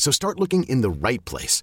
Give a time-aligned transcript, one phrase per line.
[0.00, 1.62] So start looking in the right place.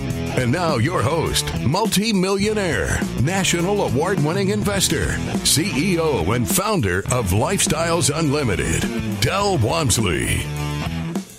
[0.37, 5.07] And now, your host, multi-millionaire, national award-winning investor,
[5.43, 8.81] CEO and founder of Lifestyles Unlimited,
[9.19, 10.41] Del Walmsley.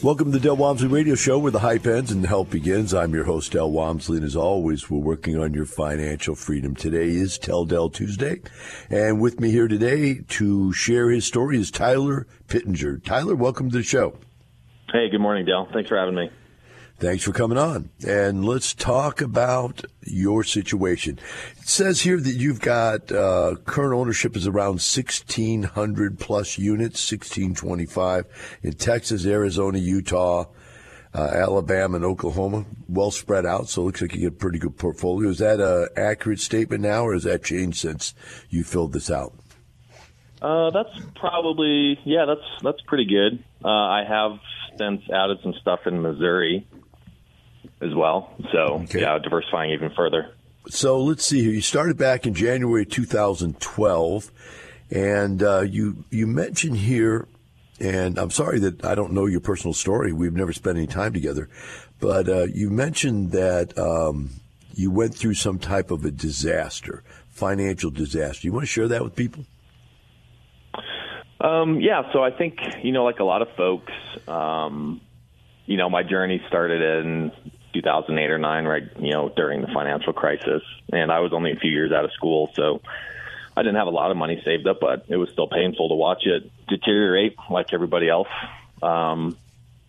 [0.03, 2.93] Welcome to the Del Walmsley Radio Show where the hype ends and the help begins.
[2.93, 6.75] I'm your host, Del Walmsley, and as always, we're working on your financial freedom.
[6.75, 8.43] Today is Tell Del Tuesday,
[8.91, 12.99] and with me here today to share his story is Tyler Pittenger.
[12.99, 14.19] Tyler, welcome to the show.
[14.93, 15.67] Hey, good morning, Del.
[15.73, 16.31] Thanks for having me.
[17.03, 17.91] Thanks for coming on.
[18.07, 21.19] And let's talk about your situation.
[21.61, 28.59] It says here that you've got uh, current ownership is around 1,600 plus units, 1,625
[28.63, 30.45] in Texas, Arizona, Utah,
[31.13, 32.67] uh, Alabama, and Oklahoma.
[32.87, 35.29] Well spread out, so it looks like you get a pretty good portfolio.
[35.29, 38.15] Is that an accurate statement now, or has that changed since
[38.49, 39.35] you filled this out?
[40.41, 43.43] Uh, that's probably yeah, that's that's pretty good.
[43.65, 44.39] Uh, I have
[44.79, 46.65] since added some stuff in Missouri
[47.83, 48.35] as well.
[48.53, 49.01] So okay.
[49.01, 50.35] yeah, diversifying even further.
[50.69, 51.53] So let's see here.
[51.53, 54.31] You started back in January 2012,
[54.91, 57.27] and uh, you you mentioned here,
[57.81, 60.13] and I'm sorry that I don't know your personal story.
[60.13, 61.49] We've never spent any time together,
[61.99, 64.31] but uh, you mentioned that um,
[64.75, 68.47] you went through some type of a disaster, financial disaster.
[68.47, 69.45] You want to share that with people?
[71.41, 72.13] Um, yeah.
[72.13, 73.93] So I think you know, like a lot of folks,
[74.29, 75.01] um,
[75.67, 77.33] you know, my journey started in
[77.73, 80.63] 2008 or 9 right you know during the financial crisis.
[80.93, 82.81] And I was only a few years out of school so
[83.57, 85.95] I didn't have a lot of money saved up but it was still painful to
[85.95, 88.29] watch it deteriorate like everybody else.
[88.83, 89.37] Um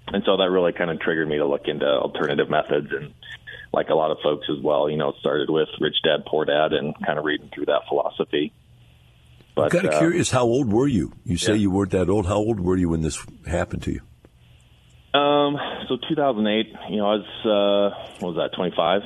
[0.08, 3.14] and so that really kind of triggered me to look into alternative methods and
[3.72, 6.74] like a lot of folks as well you know started with rich dad poor dad
[6.74, 8.54] and kind of reading through that philosophy.
[9.56, 11.14] But, I'm kind of uh, curious how old were you?
[11.26, 11.60] You say yeah.
[11.60, 12.26] you weren't that old.
[12.26, 14.02] How old were you when this happened to you
[15.14, 15.58] um,
[15.88, 19.02] so 2008, you know, I was, uh, what was that, 25?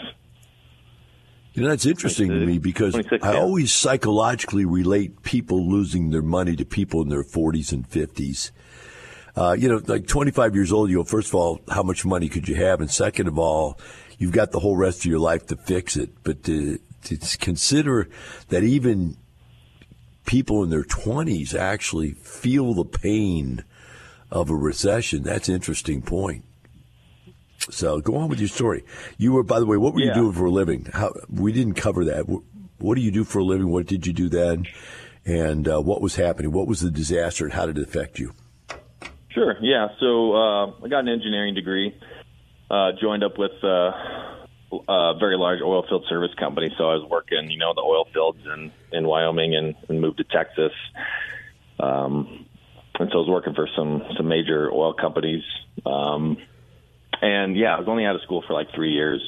[1.53, 3.39] You know, that's interesting to me because I yeah.
[3.39, 8.51] always psychologically relate people losing their money to people in their 40s and 50s.
[9.35, 12.29] Uh, you know, like 25 years old, you go, first of all, how much money
[12.29, 12.79] could you have?
[12.79, 13.79] And second of all,
[14.19, 16.23] you've got the whole rest of your life to fix it.
[16.23, 18.07] But to, to consider
[18.49, 19.17] that even
[20.27, 23.63] people in their 20s actually feel the pain
[24.31, 25.23] of a recession.
[25.23, 26.43] That's an interesting point.
[27.69, 28.83] So go on with your story.
[29.17, 30.07] You were, by the way, what were yeah.
[30.07, 30.87] you doing for a living?
[30.93, 32.25] How, we didn't cover that.
[32.77, 33.69] What do you do for a living?
[33.69, 34.65] What did you do then?
[35.25, 36.51] And uh, what was happening?
[36.51, 38.33] What was the disaster and how did it affect you?
[39.29, 39.55] Sure.
[39.61, 39.89] Yeah.
[39.99, 41.93] So uh, I got an engineering degree.
[42.71, 43.91] Uh, joined up with uh,
[44.87, 46.73] a very large oil field service company.
[46.77, 50.17] So I was working, you know, the oil fields in in Wyoming and, and moved
[50.17, 50.71] to Texas.
[51.79, 52.46] Um,
[52.99, 55.43] and so I was working for some some major oil companies.
[55.85, 56.37] Um,
[57.21, 59.21] and yeah, I was only out of school for like three years.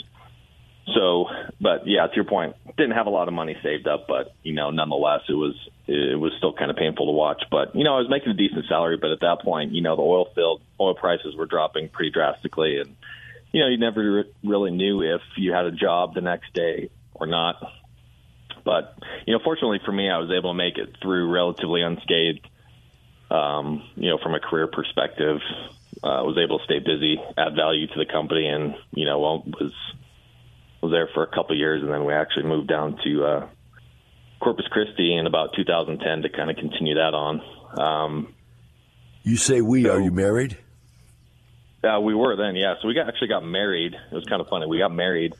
[0.93, 1.25] so,
[1.59, 4.53] but yeah, to your point, didn't have a lot of money saved up, but you
[4.53, 5.55] know, nonetheless, it was
[5.87, 7.43] it was still kind of painful to watch.
[7.49, 9.95] But you know, I was making a decent salary, but at that point, you know,
[9.95, 12.95] the oil field oil prices were dropping pretty drastically, and
[13.51, 17.27] you know, you never really knew if you had a job the next day or
[17.27, 17.55] not.
[18.63, 22.47] But you know, fortunately for me, I was able to make it through relatively unscathed.
[23.31, 25.37] Um, you know, from a career perspective,
[26.03, 29.43] uh, was able to stay busy, add value to the company, and you know, well,
[29.45, 29.73] was
[30.81, 33.47] was there for a couple of years, and then we actually moved down to uh,
[34.39, 37.41] Corpus Christi in about 2010 to kind of continue that on.
[37.77, 38.33] Um,
[39.23, 39.83] you say we?
[39.83, 40.57] So, are you married?
[41.83, 42.55] Yeah, uh, we were then.
[42.55, 43.93] Yeah, so we got actually got married.
[43.93, 44.65] It was kind of funny.
[44.65, 45.33] We got married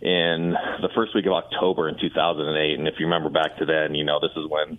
[0.00, 3.94] in the first week of October in 2008, and if you remember back to then,
[3.94, 4.78] you know this is when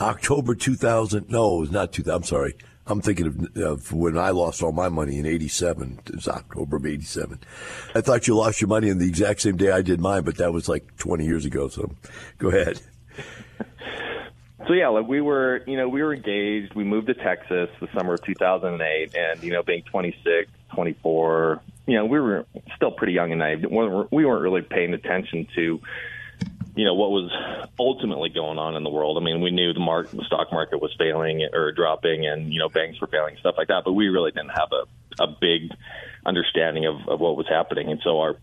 [0.00, 1.28] October 2000.
[1.28, 2.14] No, it was not 2000.
[2.14, 2.54] I'm sorry.
[2.86, 6.00] I'm thinking of, of, when I lost all my money in '87.
[6.06, 7.38] It was October of '87.
[7.94, 10.38] I thought you lost your money on the exact same day I did mine, but
[10.38, 11.68] that was like 20 years ago.
[11.68, 11.90] So,
[12.38, 12.80] go ahead.
[14.66, 16.74] So yeah, like we were, you know, we were engaged.
[16.74, 21.94] We moved to Texas the summer of 2008, and you know, being 26, 24, you
[21.96, 22.44] know, we were
[22.76, 23.64] still pretty young and naive.
[23.70, 25.80] We weren't really paying attention to
[26.78, 27.28] you know what was
[27.76, 29.18] ultimately going on in the world.
[29.20, 32.60] I mean, we knew the mark, the stock market was failing or dropping, and you
[32.60, 33.82] know banks were failing, stuff like that.
[33.84, 34.84] But we really didn't have a
[35.20, 35.72] a big
[36.24, 37.90] understanding of, of what was happening.
[37.90, 38.36] And so our,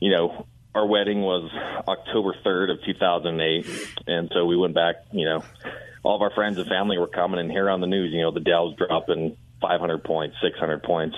[0.00, 1.50] you know, our wedding was
[1.88, 3.66] October third of 2008,
[4.06, 4.96] and so we went back.
[5.10, 5.44] You know,
[6.02, 8.12] all of our friends and family were coming and here on the news.
[8.12, 11.16] You know, the Dow's dropping 500 points, 600 points.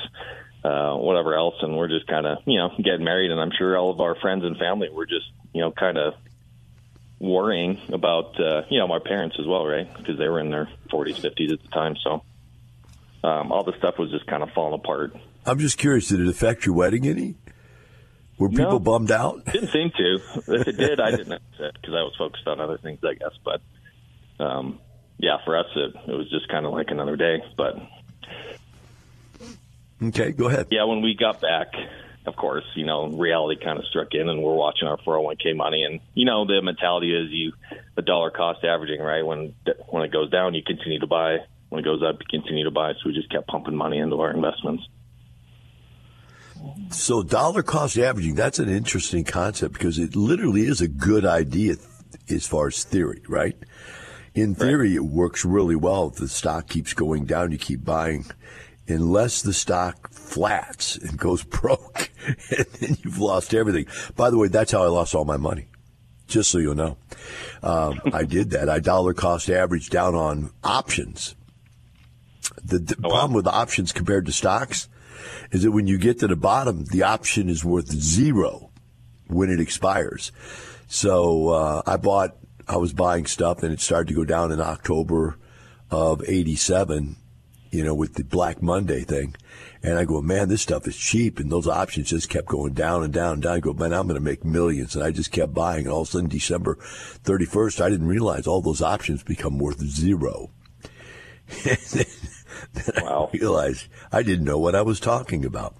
[0.62, 3.76] Uh, whatever else, and we're just kind of, you know, getting married, and I'm sure
[3.76, 6.14] all of our friends and family were just, you know, kind of
[7.24, 9.92] worrying about uh, you know my parents as well, right?
[9.96, 11.96] Because they were in their 40s, 50s at the time.
[12.02, 12.22] So
[13.24, 15.16] um, all the stuff was just kind of falling apart.
[15.46, 17.36] I'm just curious, did it affect your wedding any?
[18.38, 19.44] Were people no, bummed out?
[19.44, 20.18] Didn't seem to.
[20.48, 23.32] If it did, I didn't because I was focused on other things, I guess.
[23.44, 24.80] But um,
[25.18, 27.42] yeah, for us, it, it was just kind of like another day.
[27.56, 27.76] But
[30.02, 30.66] okay, go ahead.
[30.70, 31.68] Yeah, when we got back,
[32.26, 35.84] of course, you know, reality kind of struck in and we're watching our 401k money.
[35.84, 37.52] And, you know, the mentality is you,
[37.96, 39.24] the dollar cost averaging, right?
[39.24, 39.54] When,
[39.88, 41.38] when it goes down, you continue to buy.
[41.68, 42.92] When it goes up, you continue to buy.
[42.92, 44.84] So we just kept pumping money into our investments.
[46.90, 51.74] So dollar cost averaging, that's an interesting concept because it literally is a good idea
[52.30, 53.56] as far as theory, right?
[54.34, 54.96] In theory, right.
[54.96, 56.08] it works really well.
[56.08, 58.24] If the stock keeps going down, you keep buying
[58.88, 62.10] unless the stock flats and goes broke,
[62.56, 63.86] and then you've lost everything.
[64.16, 65.68] By the way, that's how I lost all my money.
[66.26, 66.96] Just so you know,
[67.62, 68.70] um, I did that.
[68.70, 71.34] I dollar cost average down on options.
[72.64, 73.36] The, the oh, problem wow.
[73.36, 74.88] with options compared to stocks
[75.50, 78.70] is that when you get to the bottom, the option is worth zero
[79.26, 80.32] when it expires.
[80.86, 82.36] So uh, I bought,
[82.66, 85.36] I was buying stuff, and it started to go down in October
[85.90, 87.16] of '87
[87.74, 89.34] you know, with the Black Monday thing.
[89.84, 91.38] And I go, man, this stuff is cheap.
[91.38, 93.52] And those options just kept going down and down and down.
[93.52, 94.96] I go, man, I'm going to make millions.
[94.96, 95.84] And I just kept buying.
[95.84, 99.80] And all of a sudden, December 31st, I didn't realize all those options become worth
[99.80, 100.50] zero.
[101.64, 102.06] then
[103.02, 103.28] wow.
[103.30, 105.76] I realized I didn't know what I was talking about.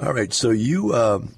[0.00, 0.32] All right.
[0.32, 1.34] So you, um,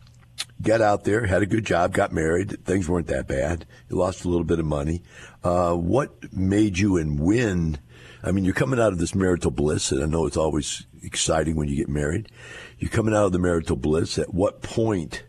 [0.61, 2.67] got out there, had a good job, got married.
[2.67, 3.65] Things weren't that bad.
[3.89, 5.03] You lost a little bit of money.
[5.43, 7.79] Uh, what made you and when
[8.25, 11.57] I mean, you're coming out of this marital bliss, and I know it's always exciting
[11.57, 12.33] when you get married.
[12.79, 14.19] You're coming out of the marital bliss.
[14.19, 15.25] At what point,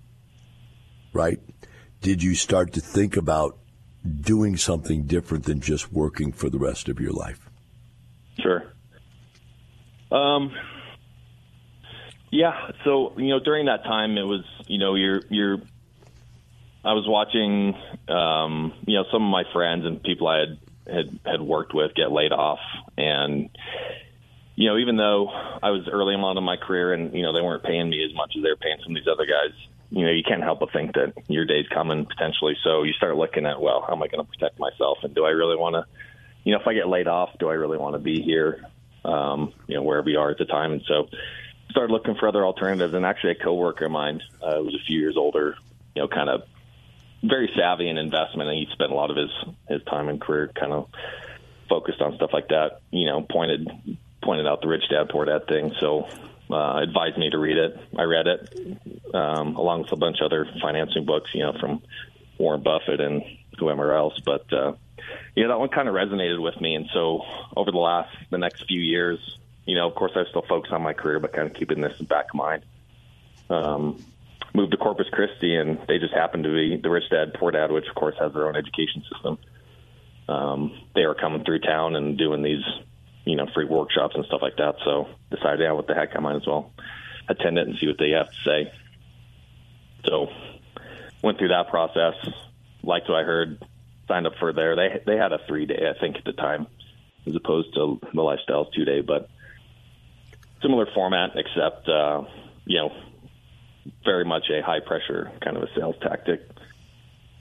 [1.11, 1.39] right,
[2.01, 3.57] did you start to think about
[4.21, 7.49] doing something different than just working for the rest of your life?
[8.39, 8.63] Sure.
[10.09, 10.53] Um,
[12.31, 12.71] yeah.
[12.85, 15.57] So you know, during that time, it was you know, you're you're.
[16.85, 17.73] I was watching,
[18.07, 21.95] um, you know, some of my friends and people I had had had worked with
[21.95, 22.59] get laid off,
[22.97, 23.49] and
[24.55, 27.41] you know, even though I was early on in my career, and you know, they
[27.41, 29.53] weren't paying me as much as they were paying some of these other guys.
[29.91, 32.57] You know, you can't help but think that your day's coming potentially.
[32.63, 35.25] So you start looking at, well, how am I going to protect myself, and do
[35.25, 35.85] I really want to,
[36.43, 38.65] you know, if I get laid off, do I really want to be here,
[39.03, 40.71] um, you know, wherever you are at the time?
[40.71, 41.07] And so
[41.69, 42.93] started looking for other alternatives.
[42.93, 45.55] And actually, a coworker of mine uh, was a few years older,
[45.95, 46.43] you know, kind of
[47.27, 49.29] very savvy in investment, and he spent a lot of his
[49.67, 50.89] his time and career kind of
[51.69, 52.81] focused on stuff like that.
[52.91, 55.73] You know, pointed pointed out the rich dad poor dad thing.
[55.79, 56.07] So
[56.49, 57.77] uh, advised me to read it.
[57.97, 58.79] I read it
[59.13, 61.31] um, along with a bunch of other financing books.
[61.33, 61.81] You know, from
[62.37, 63.23] Warren Buffett and
[63.57, 64.19] whoever else.
[64.23, 64.73] But uh,
[65.35, 66.75] yeah, that one kind of resonated with me.
[66.75, 67.21] And so
[67.55, 69.19] over the last the next few years,
[69.65, 71.99] you know, of course, I still focus on my career, but kind of keeping this
[71.99, 72.63] in back of mind.
[73.49, 74.03] Um,
[74.55, 77.71] moved to Corpus Christi, and they just happened to be the rich dad, poor dad,
[77.71, 79.37] which of course has their own education system.
[80.27, 82.63] Um, they were coming through town and doing these,
[83.25, 84.75] you know, free workshops and stuff like that.
[84.83, 86.71] So decided, yeah, what the heck, I might as well
[87.27, 88.73] attend it and see what they have to say.
[90.05, 90.29] So
[91.21, 92.15] went through that process,
[92.83, 93.63] liked what I heard,
[94.07, 94.75] signed up for there.
[94.75, 96.67] They they had a three day, I think, at the time,
[97.25, 99.29] as opposed to the lifestyles two day, but
[100.61, 102.23] similar format, except uh,
[102.65, 102.91] you know,
[104.03, 106.41] very much a high pressure kind of a sales tactic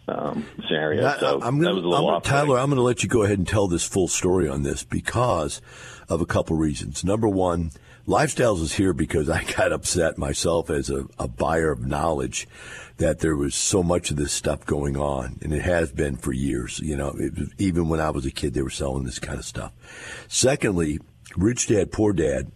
[0.08, 1.02] um, scenario.
[1.02, 3.08] That, so I'm gonna, that was a little I'm, Tyler, I'm going to let you
[3.08, 5.60] go ahead and tell this full story on this because
[6.08, 7.04] of a couple reasons.
[7.04, 7.70] Number one,
[8.06, 12.46] Lifestyles is here because I got upset myself as a, a buyer of knowledge
[12.98, 16.32] that there was so much of this stuff going on, and it has been for
[16.32, 16.78] years.
[16.80, 19.44] You know, it, even when I was a kid, they were selling this kind of
[19.44, 19.72] stuff.
[20.28, 21.00] Secondly,
[21.36, 22.52] Rich Dad Poor Dad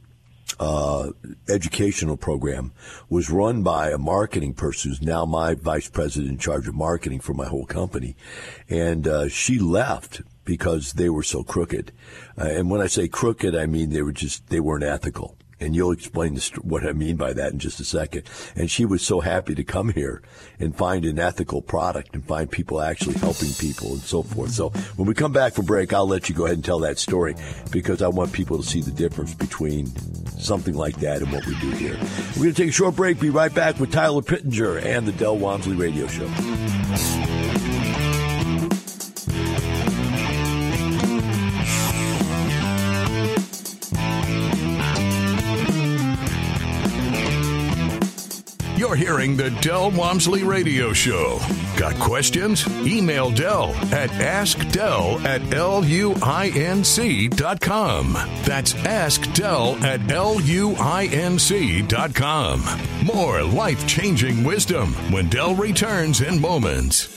[0.58, 1.12] uh,
[1.48, 2.72] educational program
[3.08, 7.20] was run by a marketing person who's now my vice president in charge of marketing
[7.20, 8.16] for my whole company.
[8.68, 11.92] And uh, she left because they were so crooked.
[12.36, 15.37] Uh, and when I say crooked, I mean they were just, they weren't ethical.
[15.60, 18.22] And you'll explain what I mean by that in just a second.
[18.54, 20.22] And she was so happy to come here
[20.60, 24.50] and find an ethical product and find people actually helping people and so forth.
[24.50, 26.98] So when we come back from break, I'll let you go ahead and tell that
[26.98, 27.34] story
[27.70, 29.86] because I want people to see the difference between
[30.38, 31.98] something like that and what we do here.
[32.36, 33.18] We're going to take a short break.
[33.18, 37.37] Be right back with Tyler Pittenger and the Del Walmsley Radio Show.
[48.98, 51.38] Hearing the Del Walmsley Radio Show.
[51.76, 52.66] Got questions?
[52.84, 56.18] Email Del at askdell at luinc.com.
[58.42, 60.74] That's askdell at luinc.com.
[63.06, 67.16] More life changing wisdom when Del returns in moments.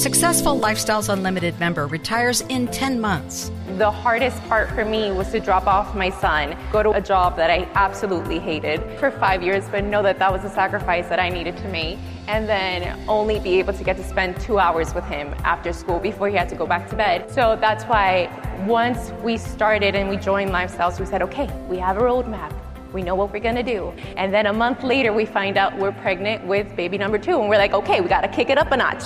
[0.00, 3.50] Successful Lifestyles Unlimited member retires in 10 months.
[3.80, 7.34] The hardest part for me was to drop off my son, go to a job
[7.38, 11.18] that I absolutely hated for five years, but know that that was a sacrifice that
[11.18, 14.92] I needed to make, and then only be able to get to spend two hours
[14.92, 17.30] with him after school before he had to go back to bed.
[17.30, 18.28] So that's why
[18.66, 22.52] once we started and we joined Lifestyles, we said, okay, we have a roadmap.
[22.92, 23.94] We know what we're gonna do.
[24.18, 27.40] And then a month later, we find out we're pregnant with baby number two.
[27.40, 29.04] And we're like, okay, we gotta kick it up a notch.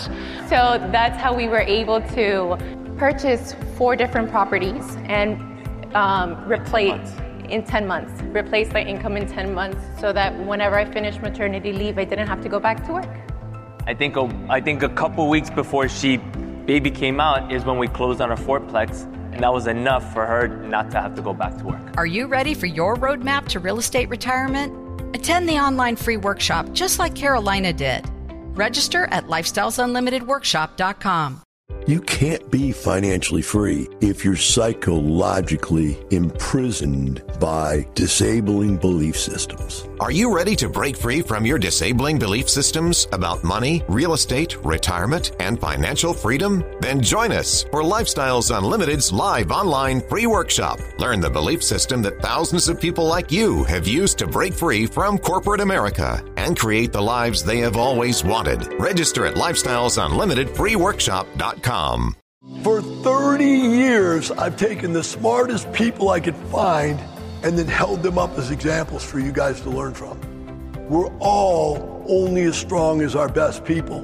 [0.49, 2.59] So that's how we were able to
[2.97, 5.41] purchase four different properties and
[5.95, 7.13] um, replace
[7.49, 11.73] in 10 months, replace my income in 10 months so that whenever I finished maternity
[11.73, 13.09] leave, I didn't have to go back to work.
[13.87, 16.17] I think a, I think a couple weeks before she
[16.67, 20.25] baby came out is when we closed on our fourplex and that was enough for
[20.25, 21.81] her not to have to go back to work.
[21.97, 24.73] Are you ready for your roadmap to real estate retirement?
[25.15, 28.05] Attend the online free workshop just like Carolina did.
[28.57, 31.44] Register at lifestylesunlimitedworkshop.com.
[31.87, 39.87] You can't be financially free if you're psychologically imprisoned by disabling belief systems.
[40.01, 44.57] Are you ready to break free from your disabling belief systems about money, real estate,
[44.65, 46.65] retirement, and financial freedom?
[46.81, 50.81] Then join us for Lifestyles Unlimited's live online free workshop.
[50.99, 54.87] Learn the belief system that thousands of people like you have used to break free
[54.87, 58.73] from corporate America and create the lives they have always wanted.
[58.81, 61.54] Register at lifestylesunlimitedfreeworkshop.com.
[62.63, 67.01] For 30 years, I've taken the smartest people I could find
[67.43, 70.21] and then held them up as examples for you guys to learn from.
[70.89, 74.01] We're all only as strong as our best people.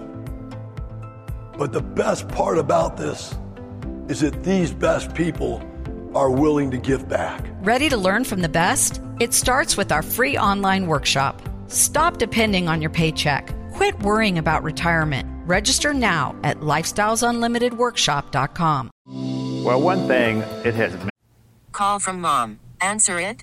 [1.58, 3.34] But the best part about this
[4.08, 5.62] is that these best people
[6.14, 7.46] are willing to give back.
[7.62, 9.00] Ready to learn from the best?
[9.20, 11.40] It starts with our free online workshop.
[11.68, 13.54] Stop depending on your paycheck.
[13.72, 15.28] Quit worrying about retirement.
[15.50, 18.90] Register now at lifestylesunlimitedworkshop.com.
[19.64, 20.96] Well, one thing it has.
[21.72, 22.60] Call from mom.
[22.80, 23.42] Answer it.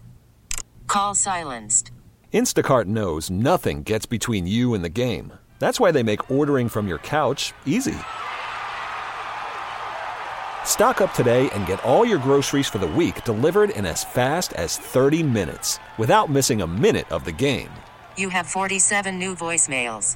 [0.88, 1.92] Call silenced.
[2.34, 5.34] Instacart knows nothing gets between you and the game.
[5.60, 7.98] That's why they make ordering from your couch easy.
[10.64, 14.54] Stock up today and get all your groceries for the week delivered in as fast
[14.54, 17.72] as 30 minutes without missing a minute of the game.
[18.16, 20.16] You have 47 new voicemails.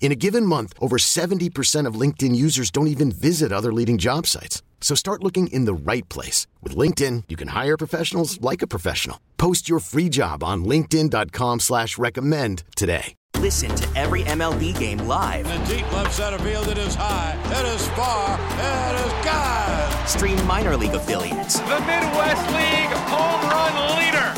[0.00, 4.26] In a given month, over 70% of LinkedIn users don't even visit other leading job
[4.26, 4.62] sites.
[4.80, 6.46] So start looking in the right place.
[6.62, 9.20] With LinkedIn, you can hire professionals like a professional.
[9.36, 13.14] Post your free job on linkedin.com slash recommend today.
[13.38, 15.46] Listen to every MLB game live.
[15.46, 20.08] In the deep left center field, it is high, it is far, it is God.
[20.08, 21.60] Stream minor league affiliates.
[21.60, 24.37] The Midwest League home run leader.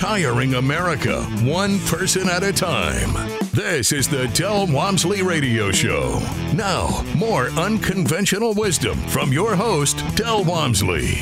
[0.00, 3.12] Retiring America, one person at a time.
[3.50, 6.20] This is the Del Walmsley Radio Show.
[6.54, 11.16] Now, more unconventional wisdom from your host, Del Walmsley.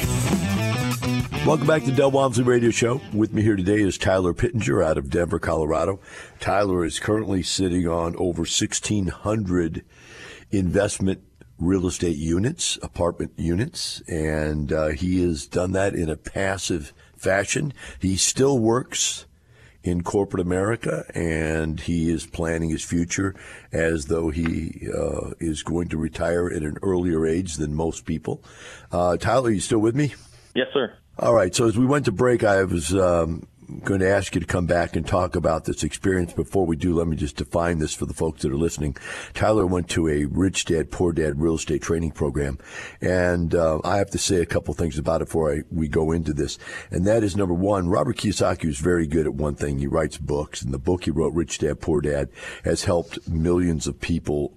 [1.47, 3.01] Welcome back to Del Walmsley Radio Show.
[3.15, 5.99] With me here today is Tyler Pittenger out of Denver, Colorado.
[6.39, 9.87] Tyler is currently sitting on over 1,600
[10.51, 11.23] investment
[11.59, 16.93] real estate units, apartment units, and uh, he has done that in a passive
[17.27, 17.73] fashion.
[18.01, 19.27] He still works
[19.83, 23.35] in corporate America, and he is planning his future
[23.73, 28.43] as though he uh, is going to retire at an earlier age than most people.
[28.93, 30.15] Uh, Tyler, are you still with me?
[30.55, 30.93] Yes, sir.
[31.19, 31.55] All right.
[31.55, 33.47] So as we went to break, I was um,
[33.85, 36.33] going to ask you to come back and talk about this experience.
[36.33, 38.97] Before we do, let me just define this for the folks that are listening.
[39.35, 42.59] Tyler went to a Rich Dad Poor Dad real estate training program,
[43.01, 46.13] and uh, I have to say a couple things about it before I, we go
[46.13, 46.59] into this.
[46.91, 49.79] And that is number one, Robert Kiyosaki is very good at one thing.
[49.79, 52.31] He writes books, and the book he wrote, Rich Dad Poor Dad,
[52.65, 54.55] has helped millions of people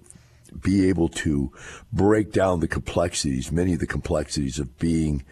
[0.60, 1.52] be able to
[1.92, 5.24] break down the complexities, many of the complexities of being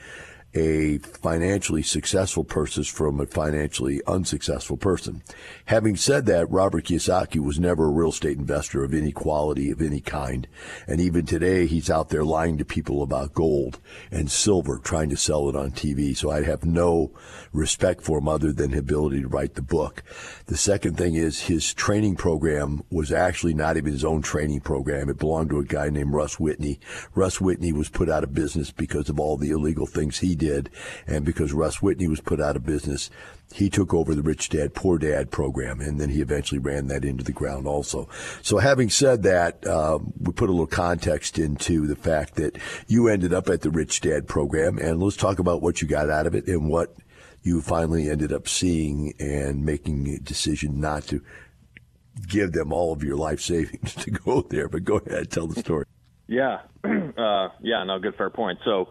[0.58, 5.22] a financially successful person from a financially unsuccessful person.
[5.66, 9.80] Having said that, Robert Kiyosaki was never a real estate investor of any quality, of
[9.80, 10.48] any kind.
[10.86, 13.78] And even today, he's out there lying to people about gold
[14.10, 16.16] and silver, trying to sell it on TV.
[16.16, 17.12] So I have no
[17.52, 20.02] respect for him other than his ability to write the book.
[20.46, 25.08] The second thing is his training program was actually not even his own training program.
[25.08, 26.80] It belonged to a guy named Russ Whitney.
[27.14, 30.47] Russ Whitney was put out of business because of all the illegal things he did.
[31.06, 33.10] And because Russ Whitney was put out of business,
[33.52, 37.04] he took over the Rich Dad Poor Dad program, and then he eventually ran that
[37.04, 38.08] into the ground also.
[38.42, 43.08] So, having said that, uh, we put a little context into the fact that you
[43.08, 46.26] ended up at the Rich Dad program, and let's talk about what you got out
[46.26, 46.94] of it and what
[47.42, 51.22] you finally ended up seeing and making a decision not to
[52.26, 54.68] give them all of your life savings to go there.
[54.68, 55.86] But go ahead, tell the story.
[56.26, 58.58] Yeah, uh, yeah, no, good fair point.
[58.64, 58.88] So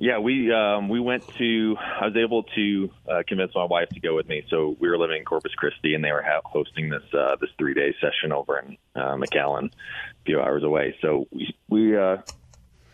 [0.00, 1.76] yeah, we um, we went to.
[1.76, 4.44] I was able to uh, convince my wife to go with me.
[4.48, 7.50] So we were living in Corpus Christi, and they were ha- hosting this uh, this
[7.58, 10.94] three day session over in uh, McAllen, a few hours away.
[11.02, 12.18] So we we uh,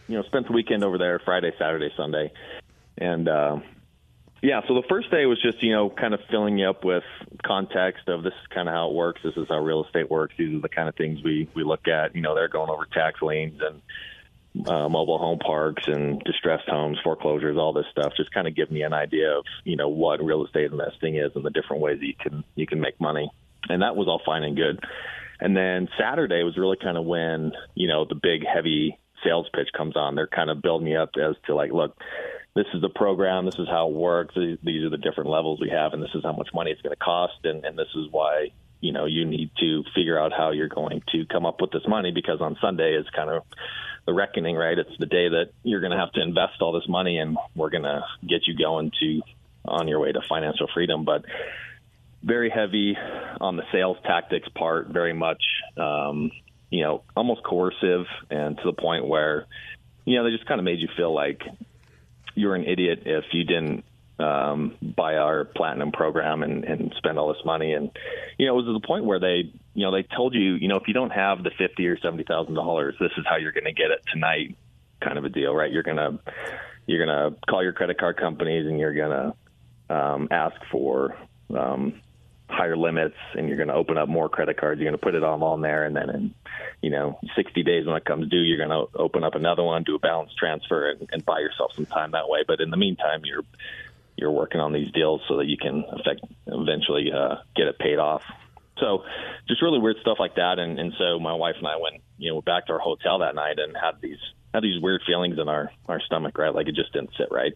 [0.08, 2.32] you know spent the weekend over there, Friday, Saturday, Sunday,
[2.96, 3.56] and uh,
[4.42, 4.62] yeah.
[4.66, 7.04] So the first day was just you know kind of filling you up with
[7.44, 9.20] context of this is kind of how it works.
[9.22, 10.34] This is how real estate works.
[10.38, 12.16] These are the kind of things we we look at.
[12.16, 13.82] You know, they're going over tax liens and
[14.66, 18.12] uh, mobile home parks and distressed homes, foreclosures, all this stuff.
[18.16, 21.32] Just kind of give me an idea of you know what real estate investing is
[21.34, 23.30] and the different ways you can you can make money.
[23.68, 24.78] And that was all fine and good.
[25.40, 29.68] And then Saturday was really kind of when you know the big heavy sales pitch
[29.76, 30.14] comes on.
[30.14, 31.96] They're kind of building me up as to like, look,
[32.54, 35.70] this is the program, this is how it works, these are the different levels we
[35.70, 38.06] have, and this is how much money it's going to cost, and, and this is
[38.10, 38.48] why
[38.80, 41.86] you know you need to figure out how you're going to come up with this
[41.88, 43.42] money because on Sunday is kind of
[44.06, 44.78] the reckoning, right?
[44.78, 47.70] It's the day that you're going to have to invest all this money, and we're
[47.70, 49.22] going to get you going to
[49.64, 51.04] on your way to financial freedom.
[51.04, 51.24] But
[52.22, 52.96] very heavy
[53.40, 55.42] on the sales tactics part, very much,
[55.76, 56.30] um,
[56.70, 59.46] you know, almost coercive, and to the point where,
[60.04, 61.42] you know, they just kind of made you feel like
[62.34, 63.84] you're an idiot if you didn't
[64.18, 67.72] um, buy our platinum program and, and spend all this money.
[67.72, 67.90] And
[68.38, 70.68] you know, it was to the point where they, you know, they told you, you
[70.68, 73.52] know, if you don't have the fifty or seventy thousand dollars, this is how you're
[73.52, 74.56] going to get it tonight,
[75.00, 75.72] kind of a deal, right?
[75.72, 76.18] You're gonna
[76.86, 79.34] you're gonna call your credit card companies and you're gonna
[79.90, 81.16] um, ask for
[81.56, 82.00] um,
[82.48, 84.80] higher limits, and you're going to open up more credit cards.
[84.80, 86.34] You're going to put it all on there, and then in
[86.82, 89.82] you know 60 days when it comes due, you're going to open up another one,
[89.82, 92.40] do a balance transfer, and, and buy yourself some time that way.
[92.46, 93.44] But in the meantime, you're
[94.16, 97.98] you're working on these deals so that you can effect, eventually uh, get it paid
[97.98, 98.22] off.
[98.78, 99.04] So
[99.48, 100.58] just really weird stuff like that.
[100.58, 103.34] And, and so my wife and I went, you know, back to our hotel that
[103.34, 104.18] night and had these
[104.52, 106.54] had these weird feelings in our our stomach, right?
[106.54, 107.52] Like it just didn't sit right.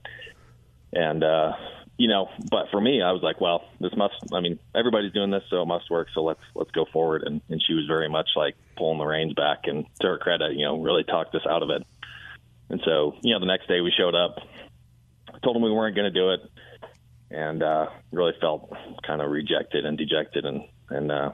[0.93, 1.53] And uh,
[1.97, 4.15] you know, but for me, I was like, well, this must.
[4.33, 6.09] I mean, everybody's doing this, so it must work.
[6.15, 7.23] So let's let's go forward.
[7.25, 9.61] And and she was very much like pulling the reins back.
[9.65, 11.85] And to her credit, you know, really talked us out of it.
[12.71, 14.39] And so, you know, the next day we showed up,
[15.43, 16.41] told them we weren't going to do it,
[17.31, 18.73] and uh, really felt
[19.07, 21.33] kind of rejected and dejected, and and uh,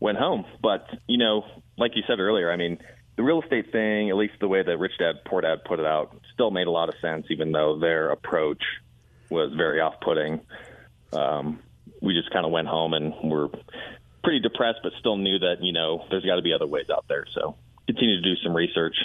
[0.00, 0.44] went home.
[0.62, 1.44] But you know,
[1.76, 2.78] like you said earlier, I mean,
[3.16, 5.86] the real estate thing, at least the way that Rich Dad Poor Dad put it
[5.86, 8.62] out, still made a lot of sense, even though their approach
[9.30, 10.40] was very off-putting.
[11.12, 11.60] Um,
[12.00, 13.48] we just kind of went home and were
[14.22, 17.06] pretty depressed, but still knew that you know there's got to be other ways out
[17.08, 17.24] there.
[17.34, 18.96] So continue to do some research,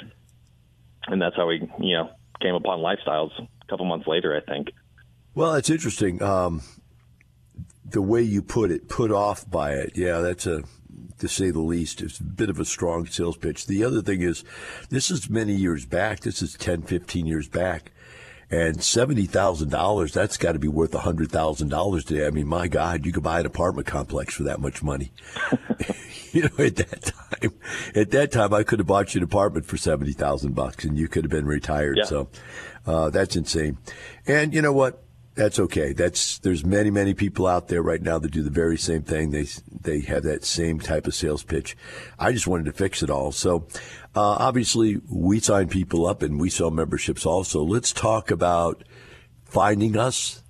[1.07, 2.09] and that's how we you know
[2.41, 3.31] came upon lifestyles
[3.71, 4.71] couple months later, I think.
[5.33, 6.21] Well, it's interesting.
[6.21, 6.61] Um,
[7.85, 9.93] the way you put it, put off by it.
[9.95, 10.63] Yeah, that's a
[11.19, 12.01] to say the least.
[12.01, 13.67] It's a bit of a strong sales pitch.
[13.67, 14.43] The other thing is,
[14.89, 16.21] this is many years back.
[16.21, 17.91] This is 10, 15 years back.
[18.49, 22.27] And $70,000, that's got to be worth $100,000 today.
[22.27, 25.13] I mean, my God, you could buy an apartment complex for that much money.
[26.33, 27.53] you know, at that time,
[27.95, 31.07] at that time, I could have bought you an apartment for 70,000 bucks and you
[31.07, 31.97] could have been retired.
[31.97, 32.05] Yeah.
[32.05, 32.29] So,
[32.85, 33.77] uh, that's insane.
[34.25, 35.03] And you know what?
[35.33, 35.93] That's okay.
[35.93, 39.31] That's there's many many people out there right now that do the very same thing.
[39.31, 41.77] They they have that same type of sales pitch.
[42.19, 43.31] I just wanted to fix it all.
[43.31, 43.65] So
[44.13, 47.63] uh, obviously we sign people up and we sell memberships also.
[47.63, 48.83] Let's talk about
[49.45, 50.43] finding us,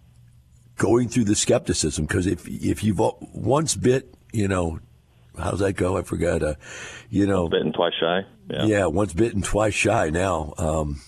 [0.77, 2.99] going through the skepticism because if if you've
[3.33, 4.79] once bit, you know,
[5.41, 5.97] how's that go?
[5.97, 6.43] I forgot.
[6.43, 6.55] Uh,
[7.09, 8.21] you know, once bitten twice shy.
[8.49, 8.65] Yeah.
[8.65, 10.09] yeah, once bitten twice shy.
[10.09, 10.53] Now.
[10.57, 11.01] Um,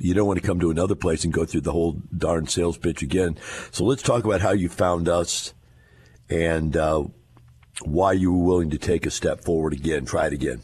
[0.00, 2.78] you don't want to come to another place and go through the whole darn sales
[2.78, 3.36] pitch again.
[3.72, 5.52] So let's talk about how you found us
[6.30, 7.04] and uh,
[7.82, 10.62] why you were willing to take a step forward again, try it again.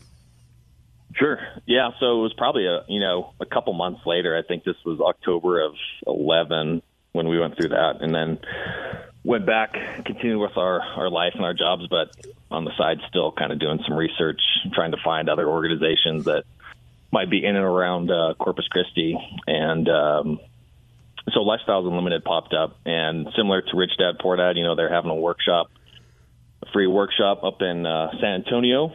[1.14, 1.38] Sure.
[1.66, 1.90] Yeah.
[2.00, 4.36] So it was probably a you know a couple months later.
[4.36, 5.74] I think this was October of
[6.06, 8.38] eleven when we went through that, and then
[9.24, 9.72] went back,
[10.04, 12.14] continued with our our life and our jobs, but
[12.50, 14.40] on the side still kind of doing some research,
[14.72, 16.44] trying to find other organizations that
[17.12, 20.40] might be in and around uh, Corpus Christi, and um,
[21.32, 24.92] so Lifestyles Unlimited popped up, and similar to Rich Dad Poor Dad, you know, they're
[24.92, 25.70] having a workshop,
[26.62, 28.92] a free workshop up in uh, San Antonio,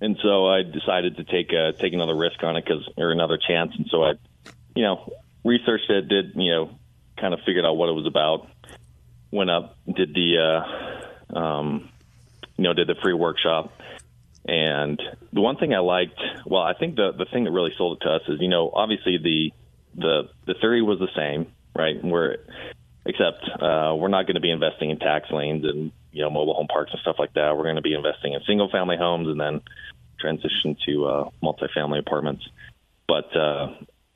[0.00, 3.38] and so I decided to take a, take another risk on it because or another
[3.38, 4.12] chance, and so I,
[4.74, 5.12] you know,
[5.44, 6.70] researched it, did you know,
[7.18, 8.48] kind of figured out what it was about,
[9.30, 10.38] went up, did the,
[11.34, 11.90] uh, um,
[12.60, 13.72] you know, did the free workshop
[14.46, 15.00] and
[15.32, 18.04] the one thing I liked, well, I think the the thing that really sold it
[18.04, 19.52] to us is, you know, obviously the
[19.94, 21.96] the the theory was the same, right?
[22.02, 22.36] We're
[23.06, 26.54] except uh, we're not going to be investing in tax liens and you know mobile
[26.54, 27.56] home parks and stuff like that.
[27.56, 29.60] We're going to be investing in single family homes and then
[30.18, 32.46] transition to uh, multifamily apartments.
[33.06, 33.74] But uh,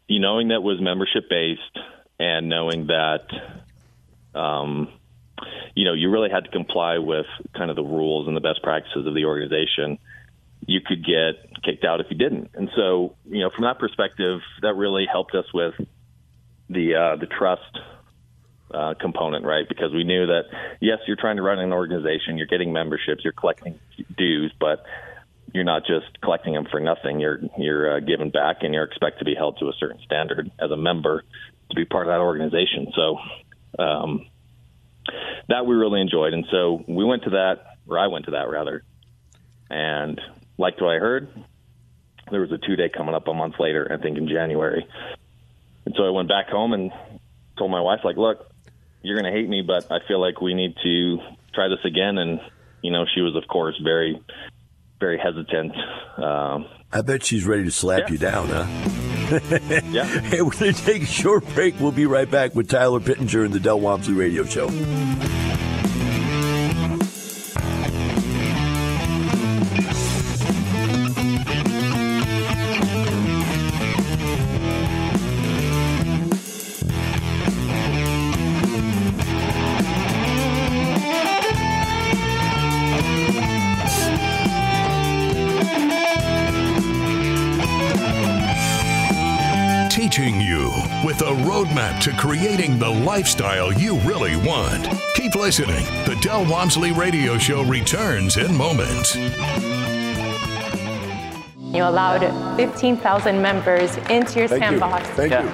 [0.08, 1.78] you knowing that was membership based
[2.18, 3.26] and knowing that
[4.38, 4.88] um,
[5.74, 8.62] you know you really had to comply with kind of the rules and the best
[8.62, 9.98] practices of the organization
[10.66, 12.50] you could get kicked out if you didn't.
[12.54, 15.74] And so, you know, from that perspective, that really helped us with
[16.68, 17.78] the uh, the trust
[18.72, 19.68] uh, component, right?
[19.68, 20.44] Because we knew that
[20.80, 23.78] yes, you're trying to run an organization, you're getting memberships, you're collecting
[24.16, 24.84] dues, but
[25.52, 27.20] you're not just collecting them for nothing.
[27.20, 30.50] You're you're uh, giving back, and you're expected to be held to a certain standard
[30.58, 31.22] as a member
[31.70, 32.92] to be part of that organization.
[32.94, 33.18] So
[33.82, 34.26] um,
[35.48, 38.48] that we really enjoyed, and so we went to that, or I went to that
[38.48, 38.84] rather,
[39.70, 40.20] and
[40.58, 41.28] liked what I heard.
[42.30, 44.86] There was a two day coming up a month later, I think in January.
[45.84, 46.90] And so I went back home and
[47.58, 48.50] told my wife, like, look,
[49.02, 51.18] you're going to hate me, but I feel like we need to
[51.52, 52.16] try this again.
[52.16, 52.40] And,
[52.82, 54.18] you know, she was, of course, very,
[55.00, 55.72] very hesitant.
[56.16, 58.12] Um, I bet she's ready to slap yeah.
[58.12, 59.03] you down, huh?
[59.90, 60.04] yeah.
[60.04, 61.78] Hey, we're going to take a short break.
[61.80, 64.68] We'll be right back with Tyler Pittenger and the Del Walmsley Radio Show.
[92.36, 94.88] Creating the lifestyle you really want.
[95.14, 95.84] Keep listening.
[96.04, 99.14] The Del Walmsley Radio Show returns in moments.
[99.14, 99.30] You
[101.84, 105.08] allowed 15,000 members into your Thank sandbox.
[105.10, 105.14] You.
[105.14, 105.44] Thank yeah.
[105.44, 105.48] you.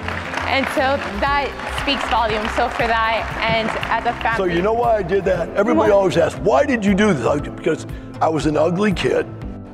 [0.49, 1.51] And so that
[1.83, 2.49] speaks volumes.
[2.55, 4.49] So for that, and as a family.
[4.49, 5.49] So you know why I did that?
[5.49, 5.93] Everybody what?
[5.99, 7.41] always asks, why did you do this?
[7.51, 7.85] Because
[8.19, 9.27] I was an ugly kid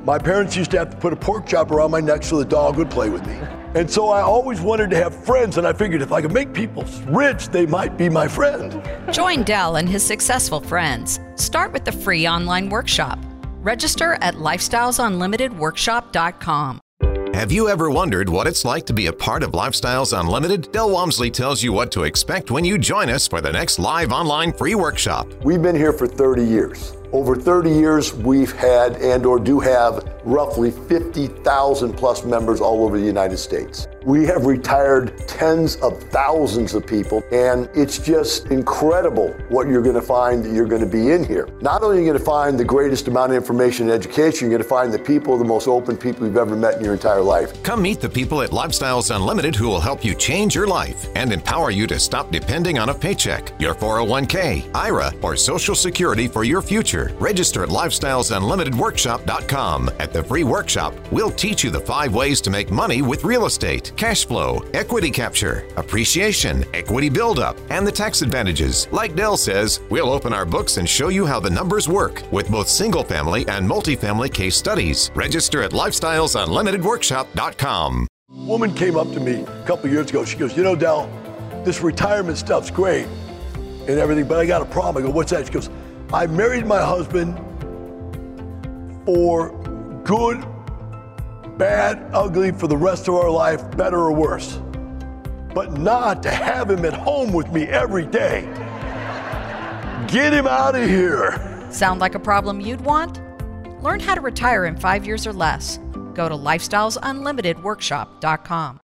[0.04, 2.44] My parents used to have to put a pork chop around my neck so the
[2.44, 3.38] dog would play with me.
[3.74, 6.52] And so I always wanted to have friends, and I figured if I could make
[6.52, 8.80] people rich, they might be my friend.
[9.12, 11.20] Join Del and his successful friends.
[11.36, 13.18] Start with the free online workshop.
[13.60, 16.80] Register at lifestylesunlimitedworkshop.com.
[17.34, 20.72] Have you ever wondered what it's like to be a part of Lifestyles Unlimited?
[20.72, 24.10] Del Walmsley tells you what to expect when you join us for the next live
[24.10, 25.32] online free workshop.
[25.44, 26.97] We've been here for 30 years.
[27.10, 32.98] Over 30 years, we've had and or do have roughly 50,000 plus members all over
[32.98, 33.88] the United States.
[34.04, 39.94] We have retired tens of thousands of people, and it's just incredible what you're going
[39.94, 41.48] to find that you're going to be in here.
[41.62, 44.58] Not only are you going to find the greatest amount of information and education, you're
[44.58, 47.22] going to find the people, the most open people you've ever met in your entire
[47.22, 47.62] life.
[47.62, 51.32] Come meet the people at Lifestyles Unlimited who will help you change your life and
[51.32, 56.44] empower you to stop depending on a paycheck, your 401k, IRA, or Social Security for
[56.44, 56.97] your future.
[57.18, 59.90] Register at lifestylesunlimitedworkshop.com.
[59.98, 63.46] At the free workshop, we'll teach you the five ways to make money with real
[63.46, 68.86] estate, cash flow, equity capture, appreciation, equity buildup, and the tax advantages.
[68.92, 72.48] Like Del says, we'll open our books and show you how the numbers work with
[72.50, 75.10] both single family and multifamily case studies.
[75.14, 78.06] Register at lifestylesunlimitedworkshop.com.
[78.30, 80.24] Woman came up to me a couple years ago.
[80.24, 81.08] She goes, You know, Del,
[81.64, 83.06] this retirement stuff's great
[83.88, 85.02] and everything, but I got a problem.
[85.02, 85.46] I go, What's that?
[85.46, 85.70] She goes,
[86.12, 87.36] I married my husband
[89.04, 89.50] for
[90.04, 90.44] good,
[91.58, 94.60] bad, ugly for the rest of our life, better or worse.
[95.54, 98.42] But not to have him at home with me every day.
[100.06, 101.66] Get him out of here.
[101.70, 103.20] Sound like a problem you'd want?
[103.82, 105.78] Learn how to retire in five years or less.
[106.14, 108.80] Go to lifestylesunlimitedworkshop.com.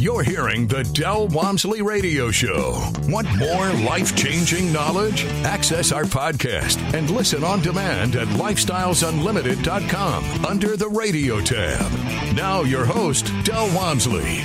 [0.00, 2.80] You're hearing the Del Walmsley Radio Show.
[3.08, 5.24] Want more life changing knowledge?
[5.42, 11.90] Access our podcast and listen on demand at lifestylesunlimited.com under the radio tab.
[12.36, 14.38] Now, your host, Del Walmsley.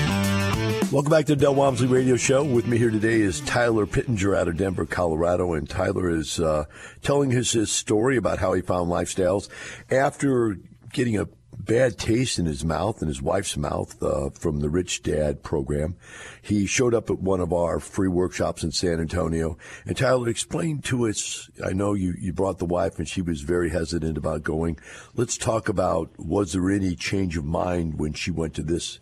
[0.91, 2.43] Welcome back to the Del Walmsley Radio Show.
[2.43, 6.65] With me here today is Tyler Pittenger out of Denver, Colorado, and Tyler is uh,
[7.03, 9.49] telling his, his story about how he found lifestyles
[9.91, 10.57] after
[10.91, 15.03] getting a bad taste in his mouth and his wife's mouth uh, from the Rich
[15.03, 15.95] Dad program.
[16.41, 19.57] He showed up at one of our free workshops in San Antonio.
[19.85, 23.41] And Tyler, explained to us, I know you, you brought the wife and she was
[23.41, 24.79] very hesitant about going.
[25.15, 28.99] Let's talk about was there any change of mind when she went to this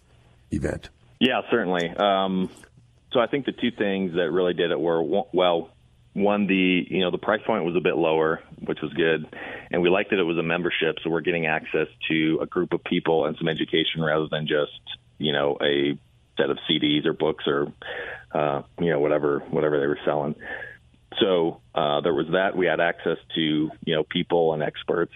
[0.51, 0.89] event?
[1.19, 1.89] Yeah, certainly.
[1.89, 2.49] Um,
[3.11, 5.69] so I think the two things that really did it were, well,
[6.13, 9.25] one the you know the price point was a bit lower which was good.
[9.71, 12.73] And we liked that it was a membership so we're getting access to a group
[12.73, 14.79] of people and some education rather than just
[15.17, 15.97] you know a
[16.37, 17.71] set of CDs or books or
[18.31, 20.35] uh, you know whatever whatever they were selling.
[21.19, 22.55] So uh, there was that.
[22.55, 25.13] We had access to you know people and experts.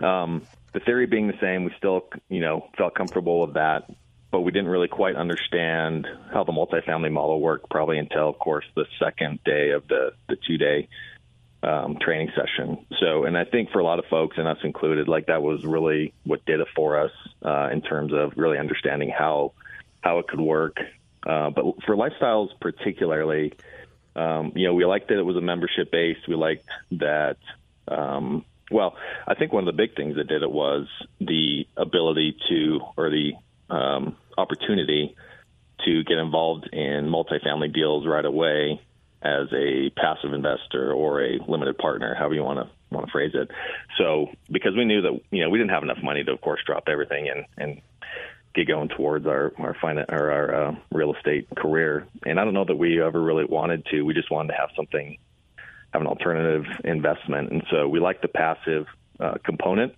[0.00, 3.90] Um, the theory being the same we still you know felt comfortable with that
[4.30, 8.64] but we didn't really quite understand how the multifamily model worked probably until, of course,
[8.74, 10.88] the second day of the, the two day
[11.62, 12.84] um, training session.
[13.00, 15.64] So, and I think for a lot of folks, and us included, like that was
[15.64, 17.10] really what did it for us
[17.42, 19.52] uh, in terms of really understanding how
[20.00, 20.76] how it could work.
[21.26, 23.52] Uh, but for lifestyles, particularly,
[24.14, 26.28] um, you know, we liked that it was a membership based.
[26.28, 27.38] We liked that.
[27.88, 30.86] Um, well, I think one of the big things that did it was
[31.20, 33.32] the ability to, or the
[33.70, 35.16] um, opportunity
[35.84, 38.80] to get involved in multifamily deals right away
[39.22, 43.32] as a passive investor or a limited partner, however you want to want to phrase
[43.34, 43.50] it.
[43.98, 46.60] So because we knew that you know we didn't have enough money to of course
[46.64, 47.80] drop everything and and
[48.54, 52.06] get going towards our our finance or our uh, real estate career.
[52.24, 54.02] And I don't know that we ever really wanted to.
[54.02, 55.18] We just wanted to have something,
[55.92, 57.50] have an alternative investment.
[57.50, 58.86] And so we like the passive
[59.20, 59.94] uh, component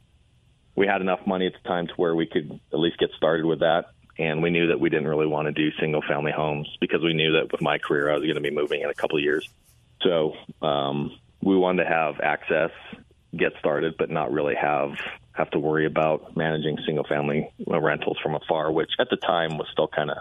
[0.76, 3.44] we had enough money at the time to where we could at least get started
[3.44, 3.86] with that.
[4.18, 7.14] And we knew that we didn't really want to do single family homes because we
[7.14, 9.24] knew that with my career, I was going to be moving in a couple of
[9.24, 9.48] years.
[10.02, 12.70] So um, we wanted to have access,
[13.34, 14.92] get started, but not really have
[15.32, 19.68] have to worry about managing single family rentals from afar, which at the time was
[19.72, 20.18] still kind of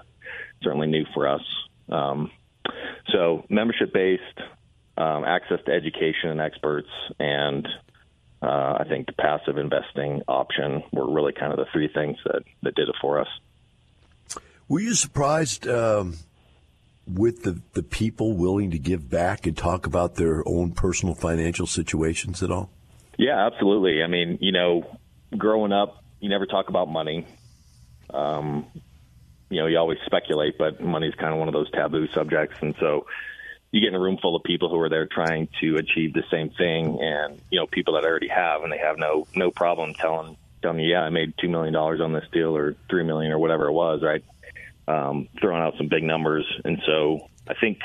[0.62, 1.42] certainly new for us.
[1.90, 2.32] Um,
[3.12, 4.24] so membership based,
[4.98, 7.68] um, access to education and experts, and
[8.42, 12.44] uh, I think the passive investing option were really kind of the three things that,
[12.64, 13.28] that did it for us.
[14.68, 16.18] Were you surprised um,
[17.08, 21.68] with the, the people willing to give back and talk about their own personal financial
[21.68, 22.70] situations at all?
[23.18, 24.04] Yeah, absolutely.
[24.04, 24.98] I mean, you know,
[25.38, 27.26] growing up, you never talk about money.
[28.12, 28.68] Um,
[29.50, 32.58] you know, you always speculate, but money is kind of one of those taboo subjects.
[32.62, 33.08] And so,
[33.72, 36.24] you get in a room full of people who are there trying to achieve the
[36.32, 39.94] same thing, and you know people that already have, and they have no no problem
[39.94, 43.32] telling telling you, yeah, I made two million dollars on this deal, or three million,
[43.32, 44.24] or whatever it was, right?
[44.88, 47.80] Um, throwing out some big numbers, and so I think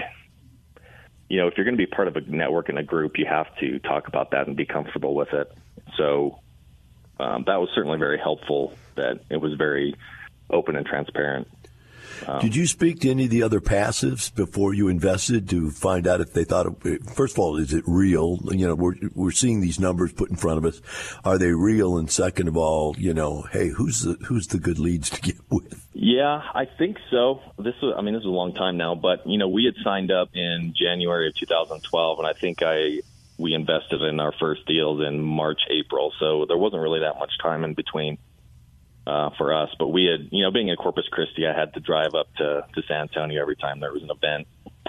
[1.29, 3.27] you know if you're going to be part of a network and a group, you
[3.27, 5.53] have to talk about that and be comfortable with it.
[5.99, 6.41] So
[7.21, 8.73] um, that was certainly very helpful.
[8.95, 9.97] That it was very
[10.49, 11.49] open and transparent.
[12.27, 16.07] Um, Did you speak to any of the other passives before you invested to find
[16.07, 16.67] out if they thought?
[16.85, 18.39] It, first of all, is it real?
[18.51, 20.81] You know, we're we're seeing these numbers put in front of us.
[21.25, 21.97] Are they real?
[21.99, 25.37] And second of all, you know, hey, who's the who's the good leads to get
[25.51, 25.87] with?
[25.93, 27.41] Yeah, I think so.
[27.59, 29.75] This was, I mean, this is a long time now, but you know, we had
[29.83, 33.01] signed up in January of 2012, and I think I
[33.39, 36.13] we invested in our first deals in March, April.
[36.19, 38.19] So there wasn't really that much time in between
[39.07, 39.71] uh, for us.
[39.79, 42.67] But we had, you know, being in Corpus Christi, I had to drive up to,
[42.75, 44.47] to San Antonio every time there was an event.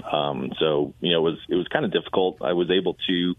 [0.09, 2.41] Um, so, you know, it was, it was kind of difficult.
[2.41, 3.35] I was able to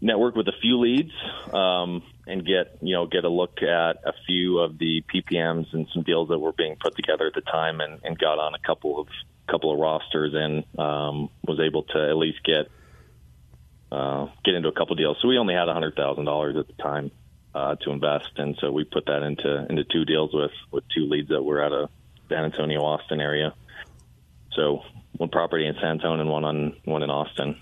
[0.00, 1.12] network with a few leads
[1.52, 5.88] um, and get, you know, get a look at a few of the PPMs and
[5.92, 8.58] some deals that were being put together at the time and, and got on a
[8.58, 9.08] couple of,
[9.48, 12.70] couple of rosters and um, was able to at least get,
[13.90, 15.16] uh, get into a couple deals.
[15.20, 17.10] So we only had a hundred thousand dollars at the time
[17.54, 21.06] uh, to invest, and so we put that into into two deals with with two
[21.06, 21.90] leads that were out of
[22.28, 23.54] San Antonio, Austin area.
[24.52, 27.56] So one property in San Antonio and one on one in Austin.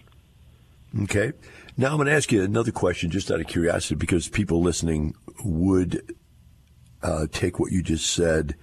[1.03, 1.33] Okay.
[1.77, 5.15] Now I'm going to ask you another question, just out of curiosity, because people listening
[5.43, 6.15] would
[7.03, 8.55] uh, take what you just said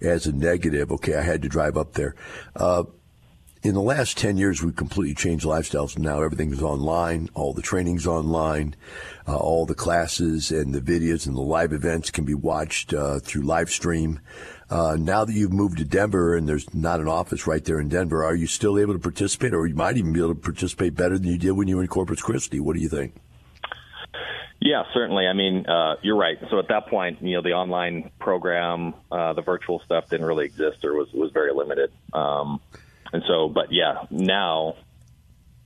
[0.00, 0.90] as a negative.
[0.90, 2.14] Okay, I had to drive up there.
[2.56, 2.84] Uh,
[3.64, 5.98] in the last 10 years, we've completely changed lifestyles.
[5.98, 7.30] Now everything is online.
[7.32, 8.76] All the training's online.
[9.26, 13.20] Uh, all the classes and the videos and the live events can be watched uh,
[13.20, 14.20] through live stream.
[14.68, 17.88] Uh, now that you've moved to Denver and there's not an office right there in
[17.88, 20.94] Denver, are you still able to participate or you might even be able to participate
[20.94, 22.60] better than you did when you were in Corpus Christi?
[22.60, 23.14] What do you think?
[24.60, 25.26] Yeah, certainly.
[25.26, 26.38] I mean, uh, you're right.
[26.50, 30.46] So at that point, you know, the online program, uh, the virtual stuff didn't really
[30.46, 31.92] exist or was was very limited.
[32.12, 32.60] Um,
[33.14, 34.74] and so, but yeah, now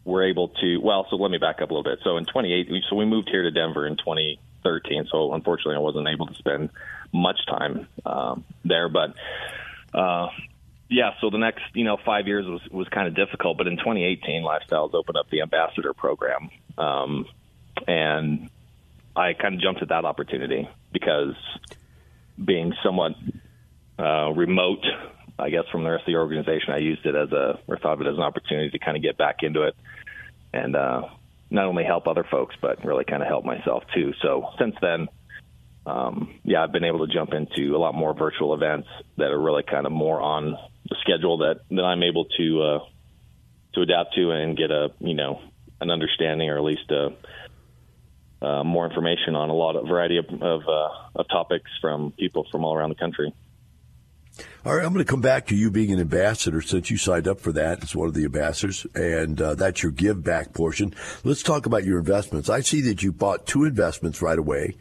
[0.04, 0.76] we're able to.
[0.76, 2.00] Well, so let me back up a little bit.
[2.04, 5.08] So in 28, so we moved here to Denver in 2013.
[5.10, 6.68] So unfortunately, I wasn't able to spend
[7.12, 9.14] much time um, there, but.
[9.94, 10.28] Uh,
[10.90, 13.76] yeah, so the next, you know, five years was was kind of difficult, but in
[13.76, 17.26] 2018, Lifestyles opened up the ambassador program, um,
[17.86, 18.48] and
[19.14, 21.34] I kind of jumped at that opportunity because
[22.42, 23.16] being somewhat
[23.98, 24.84] uh, remote
[25.38, 27.94] I guess from the rest of the organization, I used it as a or thought
[27.94, 29.74] of it as an opportunity to kind of get back into it
[30.52, 31.02] and uh,
[31.50, 34.12] not only help other folks but really kind of help myself too.
[34.22, 35.08] So since then,
[35.86, 39.40] um, yeah, I've been able to jump into a lot more virtual events that are
[39.40, 40.56] really kind of more on
[40.88, 42.78] the schedule that that I'm able to uh,
[43.74, 45.40] to adapt to and get a you know
[45.80, 47.14] an understanding or at least a
[48.40, 52.46] uh, more information on a lot of variety of of, uh, of topics from people
[52.50, 53.32] from all around the country.
[54.64, 57.26] All right, I'm going to come back to you being an ambassador since you signed
[57.26, 60.94] up for that as one of the ambassadors, and uh, that's your give back portion.
[61.24, 62.50] Let's talk about your investments.
[62.50, 64.76] I see that you bought two investments right away,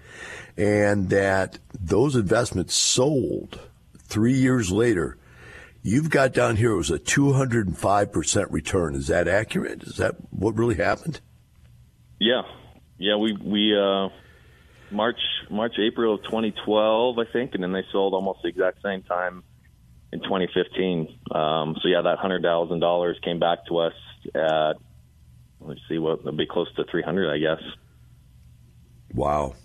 [0.58, 3.60] and that those investments sold
[3.98, 5.18] three years later.
[5.84, 8.96] You've got down here it was a 205% return.
[8.96, 9.84] Is that accurate?
[9.84, 11.22] Is that what really happened?
[12.20, 12.42] Yeah.
[12.98, 14.10] Yeah, we we uh
[14.92, 15.20] March
[15.50, 19.44] March April of 2012, I think, and then they sold almost the exact same time
[20.12, 21.20] in 2015.
[21.32, 23.94] Um, so yeah, that hundred thousand dollars came back to us
[24.34, 24.74] at
[25.62, 27.64] let's see what it'll be close to 300, I guess.
[29.14, 29.56] Wow.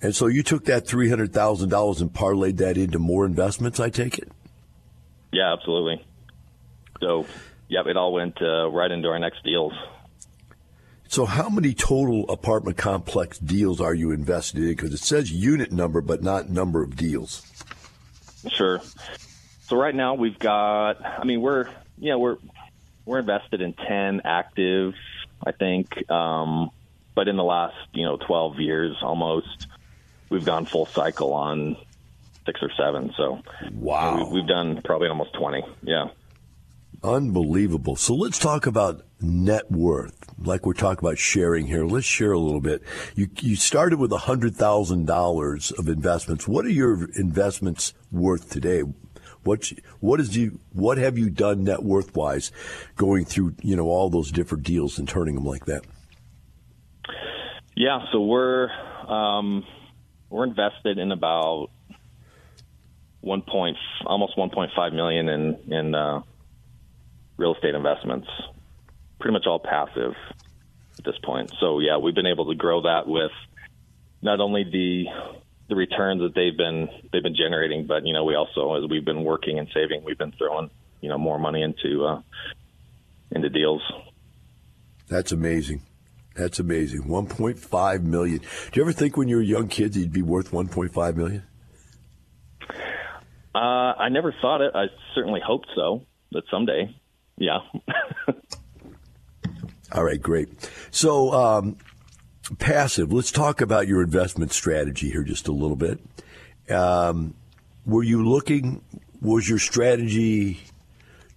[0.00, 3.78] And so you took that three hundred thousand dollars and parlayed that into more investments.
[3.78, 4.28] I take it.
[5.32, 6.04] Yeah, absolutely.
[7.00, 7.26] So,
[7.68, 9.72] yeah, it all went uh, right into our next deals.
[11.12, 14.70] So, how many total apartment complex deals are you invested in?
[14.70, 17.46] Because it says unit number, but not number of deals.
[18.48, 18.80] Sure.
[19.64, 21.04] So right now we've got.
[21.04, 22.38] I mean, we're yeah we're
[23.04, 24.94] we're invested in ten active,
[25.46, 26.10] I think.
[26.10, 26.70] Um,
[27.14, 29.66] but in the last you know twelve years almost,
[30.30, 31.76] we've gone full cycle on
[32.46, 33.12] six or seven.
[33.18, 35.62] So wow, we, we've done probably almost twenty.
[35.82, 36.08] Yeah.
[37.04, 37.96] Unbelievable.
[37.96, 41.84] So let's talk about net worth, like we're talking about sharing here.
[41.84, 42.82] Let's share a little bit.
[43.14, 46.48] You you started with hundred thousand dollars of investments.
[46.48, 48.82] What are your investments worth today?
[49.44, 52.52] What what is you what have you done net worth wise,
[52.96, 55.82] going through you know all those different deals and turning them like that?
[57.74, 58.68] Yeah, so we're
[59.08, 59.64] um,
[60.30, 61.68] we're invested in about
[63.20, 66.22] one point almost one point five million in in uh,
[67.36, 68.28] real estate investments.
[69.22, 70.14] Pretty much all passive
[70.98, 71.52] at this point.
[71.60, 73.30] So yeah, we've been able to grow that with
[74.20, 75.04] not only the
[75.68, 79.04] the returns that they've been they've been generating, but you know we also as we've
[79.04, 80.70] been working and saving, we've been throwing
[81.00, 82.20] you know more money into uh,
[83.30, 83.80] into deals.
[85.08, 85.82] That's amazing.
[86.34, 87.02] That's amazing.
[87.02, 88.38] 1.5 million.
[88.38, 91.42] Do you ever think when you were young kids you'd be worth 1.5 million?
[93.54, 94.72] Uh, I never thought it.
[94.74, 96.06] I certainly hoped so.
[96.30, 96.96] That someday,
[97.36, 97.58] yeah.
[99.92, 100.48] All right, great.
[100.90, 101.76] So, um,
[102.58, 103.12] passive.
[103.12, 106.00] Let's talk about your investment strategy here just a little bit.
[106.70, 107.34] Um,
[107.84, 108.82] were you looking?
[109.20, 110.60] Was your strategy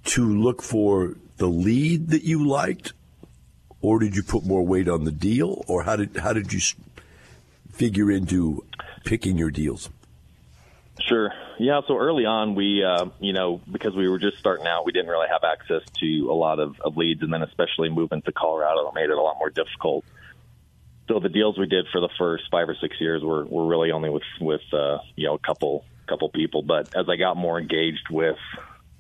[0.05, 2.93] to look for the lead that you liked,
[3.81, 6.61] or did you put more weight on the deal, or how did how did you
[7.71, 8.63] figure into
[9.03, 9.89] picking your deals?
[11.01, 11.31] Sure.
[11.57, 11.81] Yeah.
[11.87, 15.09] So early on, we, uh, you know, because we were just starting out, we didn't
[15.09, 18.91] really have access to a lot of, of leads, and then especially moving to Colorado
[18.93, 20.05] made it a lot more difficult.
[21.07, 23.91] So the deals we did for the first five or six years were, were really
[23.91, 26.61] only with with uh, you know a couple couple people.
[26.63, 28.37] But as I got more engaged with,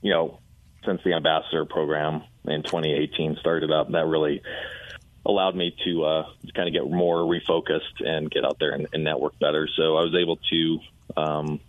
[0.01, 0.39] you know,
[0.85, 4.41] since the ambassador program in 2018 started up, that really
[5.25, 9.03] allowed me to uh, kind of get more refocused and get out there and, and
[9.03, 9.67] network better.
[9.75, 10.79] So I was able to,
[11.19, 11.59] um,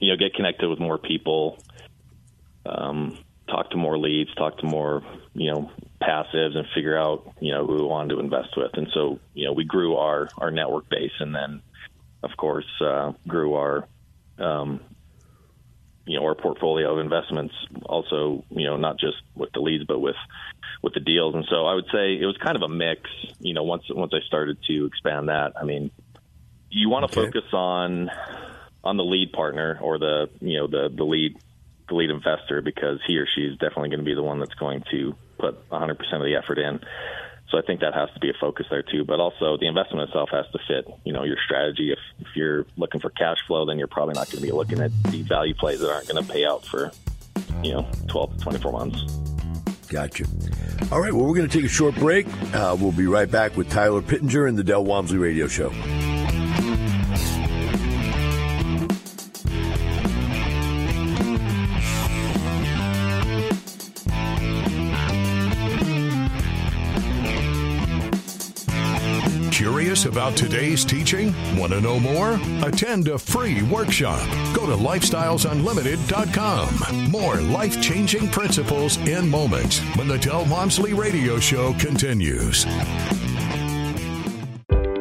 [0.00, 1.58] you know, get connected with more people,
[2.66, 3.18] um,
[3.48, 5.02] talk to more leads, talk to more,
[5.34, 5.70] you know,
[6.00, 8.70] passives, and figure out, you know, who we wanted to invest with.
[8.74, 11.62] And so, you know, we grew our our network base, and then,
[12.22, 13.88] of course, uh, grew our
[14.38, 14.80] um,
[16.08, 19.98] you know our portfolio of investments also you know not just with the leads but
[19.98, 20.16] with
[20.82, 23.02] with the deals and so I would say it was kind of a mix
[23.40, 25.90] you know once once I started to expand that I mean
[26.70, 27.30] you want to okay.
[27.30, 28.10] focus on
[28.84, 31.36] on the lead partner or the you know the the lead
[31.88, 34.54] the lead investor because he or she is definitely going to be the one that's
[34.54, 36.80] going to put 100% of the effort in
[37.50, 39.04] so I think that has to be a focus there too.
[39.04, 41.92] But also the investment itself has to fit, you know, your strategy.
[41.92, 44.80] If, if you're looking for cash flow, then you're probably not going to be looking
[44.80, 46.92] at the value plays that aren't going to pay out for,
[47.62, 49.02] you know, 12 to 24 months.
[49.88, 50.24] Gotcha.
[50.92, 51.12] All right.
[51.12, 52.26] Well, we're going to take a short break.
[52.54, 55.72] Uh, we'll be right back with Tyler Pittenger and the Del Walmsley Radio Show.
[69.98, 71.34] Curious about today's teaching?
[71.58, 72.38] Want to know more?
[72.62, 74.24] Attend a free workshop.
[74.54, 77.10] Go to lifestylesunlimited.com.
[77.10, 82.64] More life changing principles in moments when the Del Walmsley Radio Show continues.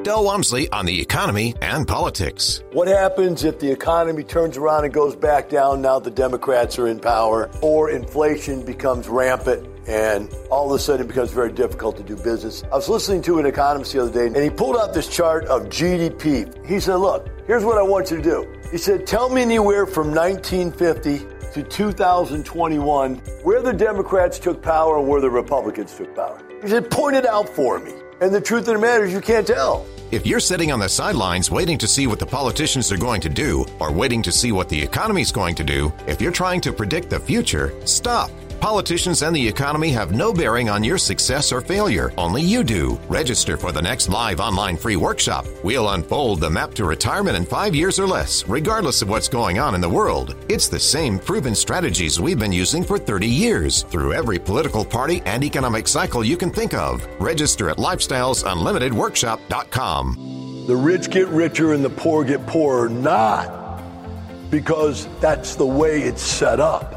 [0.02, 2.64] Del Walmsley on the economy and politics.
[2.72, 6.88] What happens if the economy turns around and goes back down now the Democrats are
[6.88, 9.77] in power, or inflation becomes rampant?
[9.88, 12.64] And all of a sudden it becomes very difficult to do business.
[12.64, 15.46] I was listening to an economist the other day, and he pulled out this chart
[15.46, 16.66] of GDP.
[16.66, 18.60] He said, Look, here's what I want you to do.
[18.72, 25.08] He said, Tell me anywhere from 1950 to 2021 where the Democrats took power and
[25.08, 26.42] where the Republicans took power.
[26.62, 27.94] He said, Point it out for me.
[28.20, 29.86] And the truth of the matter is, you can't tell.
[30.10, 33.30] If you're sitting on the sidelines waiting to see what the politicians are going to
[33.30, 36.62] do, or waiting to see what the economy is going to do, if you're trying
[36.62, 38.32] to predict the future, stop.
[38.60, 42.12] Politicians and the economy have no bearing on your success or failure.
[42.18, 43.00] Only you do.
[43.08, 45.46] Register for the next live online free workshop.
[45.64, 49.60] We'll unfold the map to retirement in five years or less, regardless of what's going
[49.60, 50.36] on in the world.
[50.50, 55.22] It's the same proven strategies we've been using for 30 years through every political party
[55.26, 57.06] and economic cycle you can think of.
[57.22, 60.64] Register at lifestylesunlimitedworkshop.com.
[60.66, 63.84] The rich get richer and the poor get poorer, not
[64.50, 66.97] because that's the way it's set up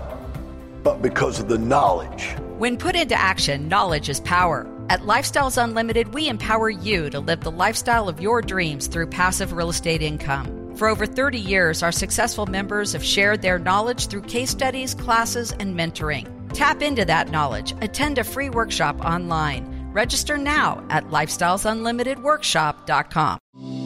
[0.83, 2.35] but because of the knowledge.
[2.59, 4.67] When put into action, knowledge is power.
[4.89, 9.53] At Lifestyles Unlimited, we empower you to live the lifestyle of your dreams through passive
[9.53, 10.75] real estate income.
[10.77, 15.53] For over 30 years, our successful members have shared their knowledge through case studies, classes,
[15.53, 16.27] and mentoring.
[16.55, 17.75] Tap into that knowledge.
[17.81, 19.91] Attend a free workshop online.
[19.93, 23.39] Register now at lifestylesunlimitedworkshop.com.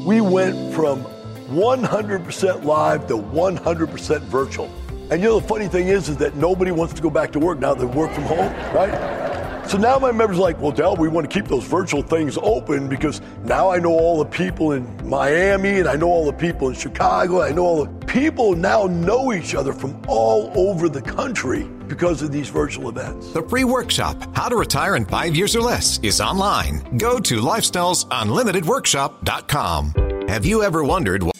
[0.07, 1.05] We went from
[1.49, 4.71] 100% live to 100% virtual.
[5.11, 7.39] And you know, the funny thing is, is that nobody wants to go back to
[7.39, 9.21] work now they work from home, right?
[9.69, 12.37] So now my members are like, well, Del, we want to keep those virtual things
[12.43, 16.35] open because now I know all the people in Miami and I know all the
[16.35, 17.41] people in Chicago.
[17.41, 22.21] I know all the people now know each other from all over the country because
[22.21, 23.33] of these virtual events.
[23.33, 26.99] The free workshop, How to Retire in Five Years or Less, is online.
[26.99, 29.95] Go to lifestylesunlimitedworkshop.com.
[30.29, 31.35] Have you ever wondered what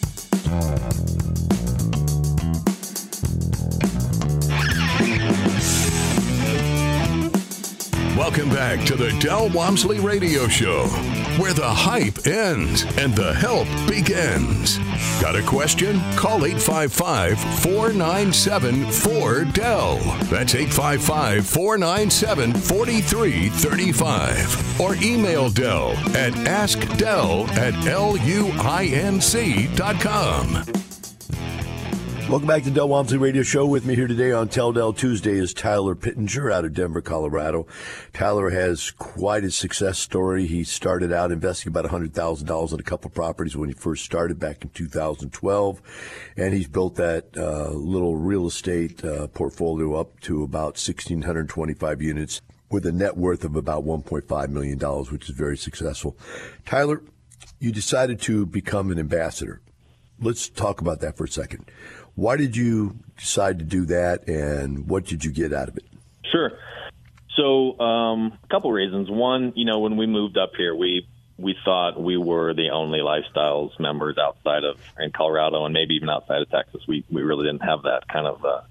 [8.25, 10.87] Welcome back to the Del Walmsley Radio Show,
[11.37, 14.79] where the hype ends and the help begins.
[15.21, 15.99] Got a question?
[16.15, 19.99] Call 855 497 4Del.
[20.27, 24.81] That's 855 497 4335.
[24.81, 28.85] Or email Del at askdel at luinc.com.
[32.27, 33.67] Welcome back to Del Walmsley Radio Show.
[33.67, 37.67] With me here today on Tell Del Tuesday is Tyler Pittenger out of Denver, Colorado.
[38.13, 40.47] Tyler has quite a success story.
[40.47, 44.63] He started out investing about $100,000 in a couple properties when he first started back
[44.63, 45.81] in 2012.
[46.35, 52.41] And he's built that uh, little real estate uh, portfolio up to about 1,625 units
[52.71, 56.17] with a net worth of about $1.5 million, which is very successful.
[56.65, 57.03] Tyler,
[57.59, 59.61] you decided to become an ambassador.
[60.19, 61.69] Let's talk about that for a second.
[62.15, 65.85] Why did you decide to do that, and what did you get out of it?
[66.31, 66.51] Sure.
[67.35, 69.09] So, um, a couple reasons.
[69.09, 71.07] One, you know, when we moved up here, we
[71.37, 76.09] we thought we were the only lifestyles members outside of in Colorado and maybe even
[76.09, 76.81] outside of Texas.
[76.87, 78.61] We we really didn't have that kind of uh,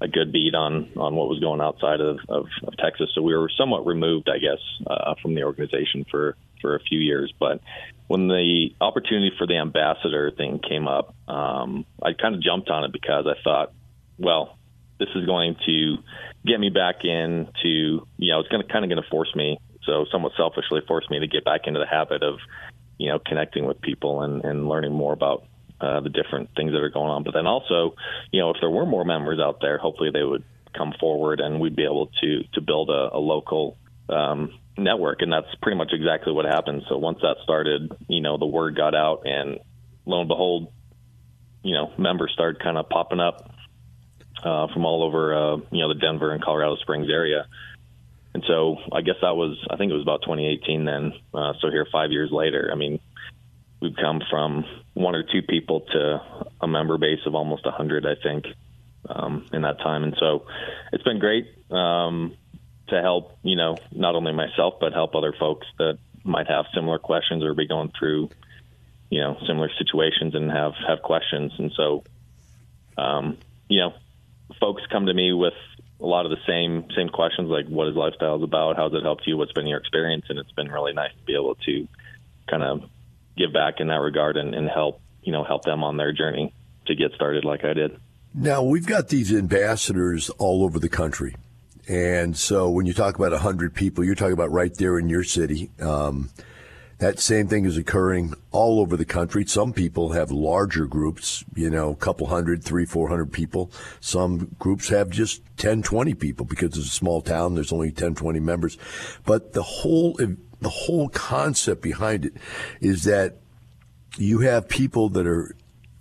[0.00, 3.10] a good beat on on what was going outside of, of, of Texas.
[3.14, 7.00] So we were somewhat removed, I guess, uh, from the organization for for a few
[7.00, 7.32] years.
[7.38, 7.60] But
[8.06, 12.84] when the opportunity for the ambassador thing came up, um, I kind of jumped on
[12.84, 13.72] it because I thought,
[14.18, 14.58] well,
[14.98, 15.96] this is going to
[16.46, 19.58] get me back into, you know, it's going to kind of going to force me,
[19.84, 22.38] so somewhat selfishly force me to get back into the habit of,
[22.98, 25.44] you know, connecting with people and, and learning more about
[25.80, 27.24] uh, the different things that are going on.
[27.24, 27.94] But then also,
[28.30, 30.44] you know, if there were more members out there, hopefully they would
[30.74, 33.76] come forward and we'd be able to to build a, a local
[34.08, 36.82] um, network, and that's pretty much exactly what happened.
[36.88, 39.58] So once that started, you know, the word got out, and
[40.04, 40.72] lo and behold,
[41.62, 43.50] you know, members started kind of popping up
[44.42, 47.46] uh, from all over, uh, you know, the Denver and Colorado Springs area.
[48.34, 51.12] And so I guess that was, I think it was about 2018 then.
[51.32, 53.00] Uh, so here, five years later, I mean,
[53.80, 54.64] we've come from
[54.94, 56.20] one or two people to
[56.60, 58.44] a member base of almost 100, I think,
[59.08, 60.04] um, in that time.
[60.04, 60.46] And so
[60.92, 61.46] it's been great.
[61.70, 62.36] Um,
[62.88, 66.98] to help, you know, not only myself but help other folks that might have similar
[66.98, 68.30] questions or be going through,
[69.10, 71.52] you know, similar situations and have have questions.
[71.58, 72.04] And so,
[72.98, 73.94] um, you know,
[74.60, 75.54] folks come to me with
[76.00, 78.76] a lot of the same same questions like what is lifestyles about?
[78.76, 79.36] How's it helped you?
[79.36, 80.26] What's been your experience?
[80.28, 81.88] And it's been really nice to be able to
[82.48, 82.82] kind of
[83.36, 86.54] give back in that regard and, and help you know help them on their journey
[86.86, 87.98] to get started like i did.
[88.34, 91.34] Now we've got these ambassadors all over the country
[91.88, 95.24] and so when you talk about 100 people, you're talking about right there in your
[95.24, 95.70] city.
[95.80, 96.30] Um,
[96.98, 99.44] that same thing is occurring all over the country.
[99.44, 103.70] Some people have larger groups, you know, a couple hundred, three, four hundred people.
[104.00, 107.54] Some groups have just 10, 20 people because it's a small town.
[107.54, 108.78] There's only 10, 20 members.
[109.26, 112.32] But the whole, the whole concept behind it
[112.80, 113.36] is that
[114.16, 115.54] you have people that are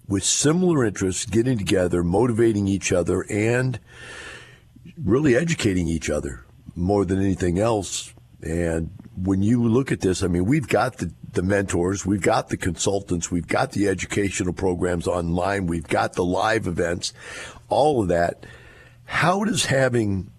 [0.07, 3.79] with similar interests getting together, motivating each other, and
[4.97, 8.13] really educating each other more than anything else.
[8.41, 12.49] And when you look at this, I mean, we've got the, the mentors, we've got
[12.49, 17.13] the consultants, we've got the educational programs online, we've got the live events,
[17.69, 18.45] all of that.
[19.05, 20.31] How does having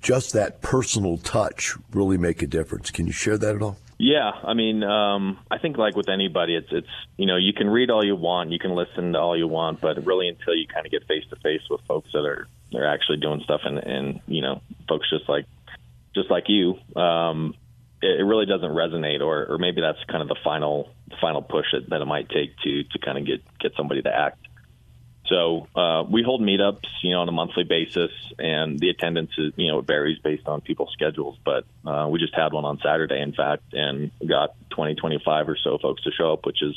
[0.00, 2.90] just that personal touch really make a difference?
[2.90, 3.76] Can you share that at all?
[3.98, 7.70] Yeah, I mean, um, I think like with anybody, it's it's you know you can
[7.70, 10.66] read all you want, you can listen to all you want, but really until you
[10.66, 13.78] kind of get face to face with folks that are they're actually doing stuff and
[13.78, 15.46] and you know folks just like
[16.14, 17.54] just like you um
[18.02, 21.42] it, it really doesn't resonate or or maybe that's kind of the final the final
[21.42, 24.38] push that, that it might take to to kind of get get somebody to act
[25.28, 29.54] so uh, we hold meetups, you know, on a monthly basis, and the attendance is,
[29.56, 31.38] you know, it varies based on people's schedules.
[31.42, 35.56] But uh, we just had one on Saturday, in fact, and got 20, 25 or
[35.56, 36.74] so folks to show up, which is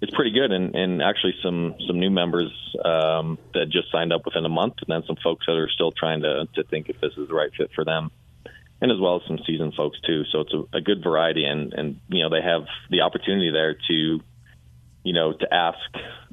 [0.00, 2.52] it's pretty good, and, and actually some some new members
[2.84, 5.90] um, that just signed up within a month, and then some folks that are still
[5.90, 8.10] trying to to think if this is the right fit for them,
[8.80, 10.24] and as well as some seasoned folks too.
[10.30, 13.74] So it's a, a good variety, and and you know they have the opportunity there
[13.74, 14.20] to,
[15.02, 15.78] you know, to ask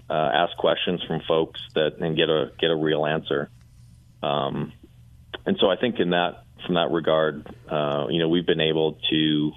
[0.09, 3.49] uh, ask questions from folks that and get a get a real answer.
[4.21, 4.73] Um,
[5.47, 8.99] and so I think in that from that regard, uh, you know, we've been able
[9.09, 9.51] to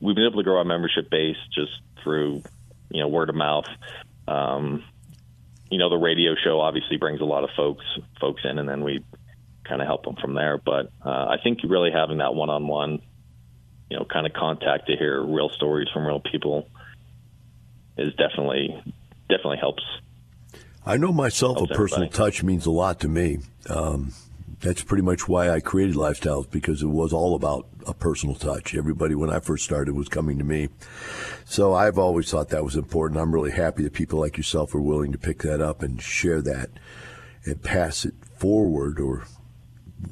[0.00, 1.72] we've been able to grow our membership base just
[2.02, 2.42] through
[2.90, 3.66] you know, word of mouth.
[4.28, 4.84] Um,
[5.70, 7.84] you know, the radio show obviously brings a lot of folks
[8.20, 9.04] folks in, and then we
[9.64, 10.58] kind of help them from there.
[10.58, 13.00] But uh, I think really having that one-on-one,
[13.88, 16.66] you know, kind of contact to hear real stories from real people
[17.96, 18.82] is definitely
[19.28, 19.84] definitely helps.
[20.84, 22.30] I know myself, helps a personal everybody.
[22.32, 23.38] touch means a lot to me.
[23.68, 24.12] Um,
[24.60, 28.74] that's pretty much why I created Lifestyles because it was all about a personal touch.
[28.74, 30.68] Everybody, when I first started, was coming to me.
[31.46, 33.20] So I've always thought that was important.
[33.20, 36.42] I'm really happy that people like yourself are willing to pick that up and share
[36.42, 36.70] that
[37.44, 39.24] and pass it forward or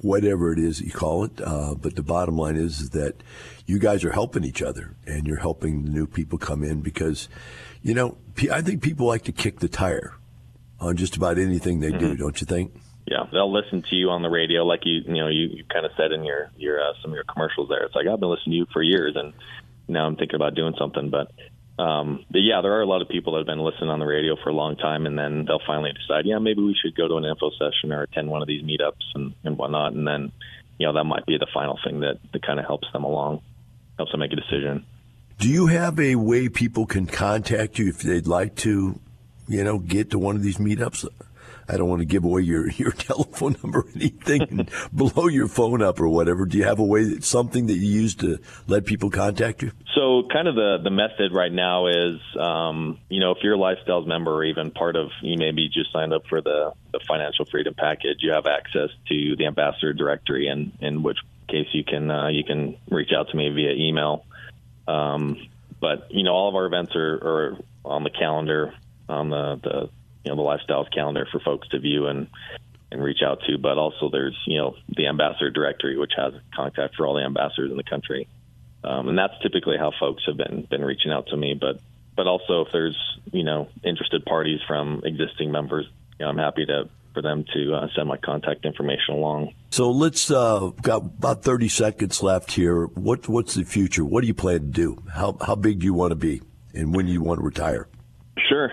[0.00, 1.40] whatever it is you call it.
[1.42, 3.22] Uh, but the bottom line is, that
[3.66, 7.28] you guys are helping each other and you're helping the new people come in because,
[7.82, 8.16] you know,
[8.50, 10.14] I think people like to kick the tire
[10.80, 11.98] on just about anything they mm-hmm.
[11.98, 12.72] do, don't you think?
[13.10, 15.86] Yeah, they'll listen to you on the radio, like you, you know, you, you kind
[15.86, 17.84] of said in your your uh, some of your commercials there.
[17.84, 19.32] It's like I've been listening to you for years, and
[19.88, 21.08] now I'm thinking about doing something.
[21.08, 21.32] But
[21.82, 24.06] um, but yeah, there are a lot of people that have been listening on the
[24.06, 27.06] radio for a long time, and then they'll finally decide, yeah, maybe we should go
[27.06, 29.92] to an info session or attend one of these meetups and, and whatnot.
[29.92, 30.32] And then,
[30.78, 33.42] you know, that might be the final thing that, that kind of helps them along,
[33.96, 34.84] helps them make a decision.
[35.38, 38.98] Do you have a way people can contact you if they'd like to,
[39.46, 41.06] you know, get to one of these meetups?
[41.68, 45.48] I don't want to give away your, your telephone number or anything and blow your
[45.48, 46.46] phone up or whatever.
[46.46, 49.72] Do you have a way, something that you use to let people contact you?
[49.94, 53.58] So, kind of the, the method right now is, um, you know, if you're a
[53.58, 57.44] Lifestyles member or even part of, you maybe just signed up for the, the financial
[57.44, 62.10] freedom package, you have access to the ambassador directory, and in which case you can
[62.10, 64.24] uh, you can reach out to me via email.
[64.86, 65.48] Um,
[65.80, 68.74] but you know, all of our events are, are on the calendar
[69.08, 69.90] on the, the
[70.28, 72.28] you know the lifestyles calendar for folks to view and
[72.90, 73.58] and reach out to.
[73.58, 77.70] But also there's you know the ambassador directory, which has contact for all the ambassadors
[77.70, 78.28] in the country,
[78.84, 81.54] um, and that's typically how folks have been been reaching out to me.
[81.58, 81.80] But
[82.16, 82.96] but also if there's
[83.32, 85.86] you know interested parties from existing members,
[86.18, 89.54] you know, I'm happy to for them to uh, send my contact information along.
[89.70, 92.84] So let's uh, got about 30 seconds left here.
[92.84, 94.04] What what's the future?
[94.04, 95.02] What do you plan to do?
[95.14, 96.42] How how big do you want to be,
[96.74, 97.88] and when do you want to retire?
[98.48, 98.70] Sure.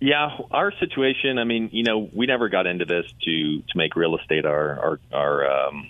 [0.00, 1.38] Yeah, our situation.
[1.38, 4.78] I mean, you know, we never got into this to to make real estate our
[4.78, 5.88] our our um,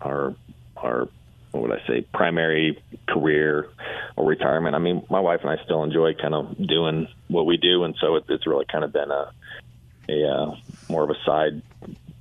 [0.00, 0.34] our
[0.76, 1.08] our
[1.50, 3.68] what would I say primary career
[4.16, 4.76] or retirement.
[4.76, 7.96] I mean, my wife and I still enjoy kind of doing what we do, and
[8.00, 9.32] so it, it's really kind of been a
[10.08, 10.56] a uh,
[10.88, 11.62] more of a side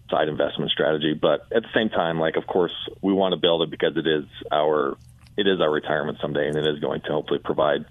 [0.10, 1.14] side investment strategy.
[1.14, 4.08] But at the same time, like of course, we want to build it because it
[4.08, 4.97] is our
[5.38, 7.86] it is our retirement someday, and it is going to hopefully provide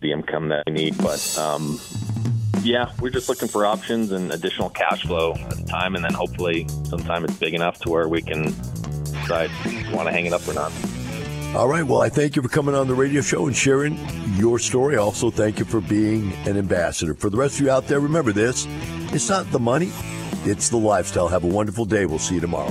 [0.00, 0.98] the income that we need.
[0.98, 1.78] But um,
[2.62, 6.12] yeah, we're just looking for options and additional cash flow at the time, and then
[6.12, 8.54] hopefully sometime it's big enough to where we can
[9.30, 9.50] decide
[9.92, 10.72] want to hang it up or not.
[11.54, 11.82] All right.
[11.82, 13.98] Well, I thank you for coming on the radio show and sharing
[14.36, 14.96] your story.
[14.96, 17.14] Also, thank you for being an ambassador.
[17.14, 18.66] For the rest of you out there, remember this
[19.12, 19.90] it's not the money,
[20.44, 21.28] it's the lifestyle.
[21.28, 22.06] Have a wonderful day.
[22.06, 22.70] We'll see you tomorrow.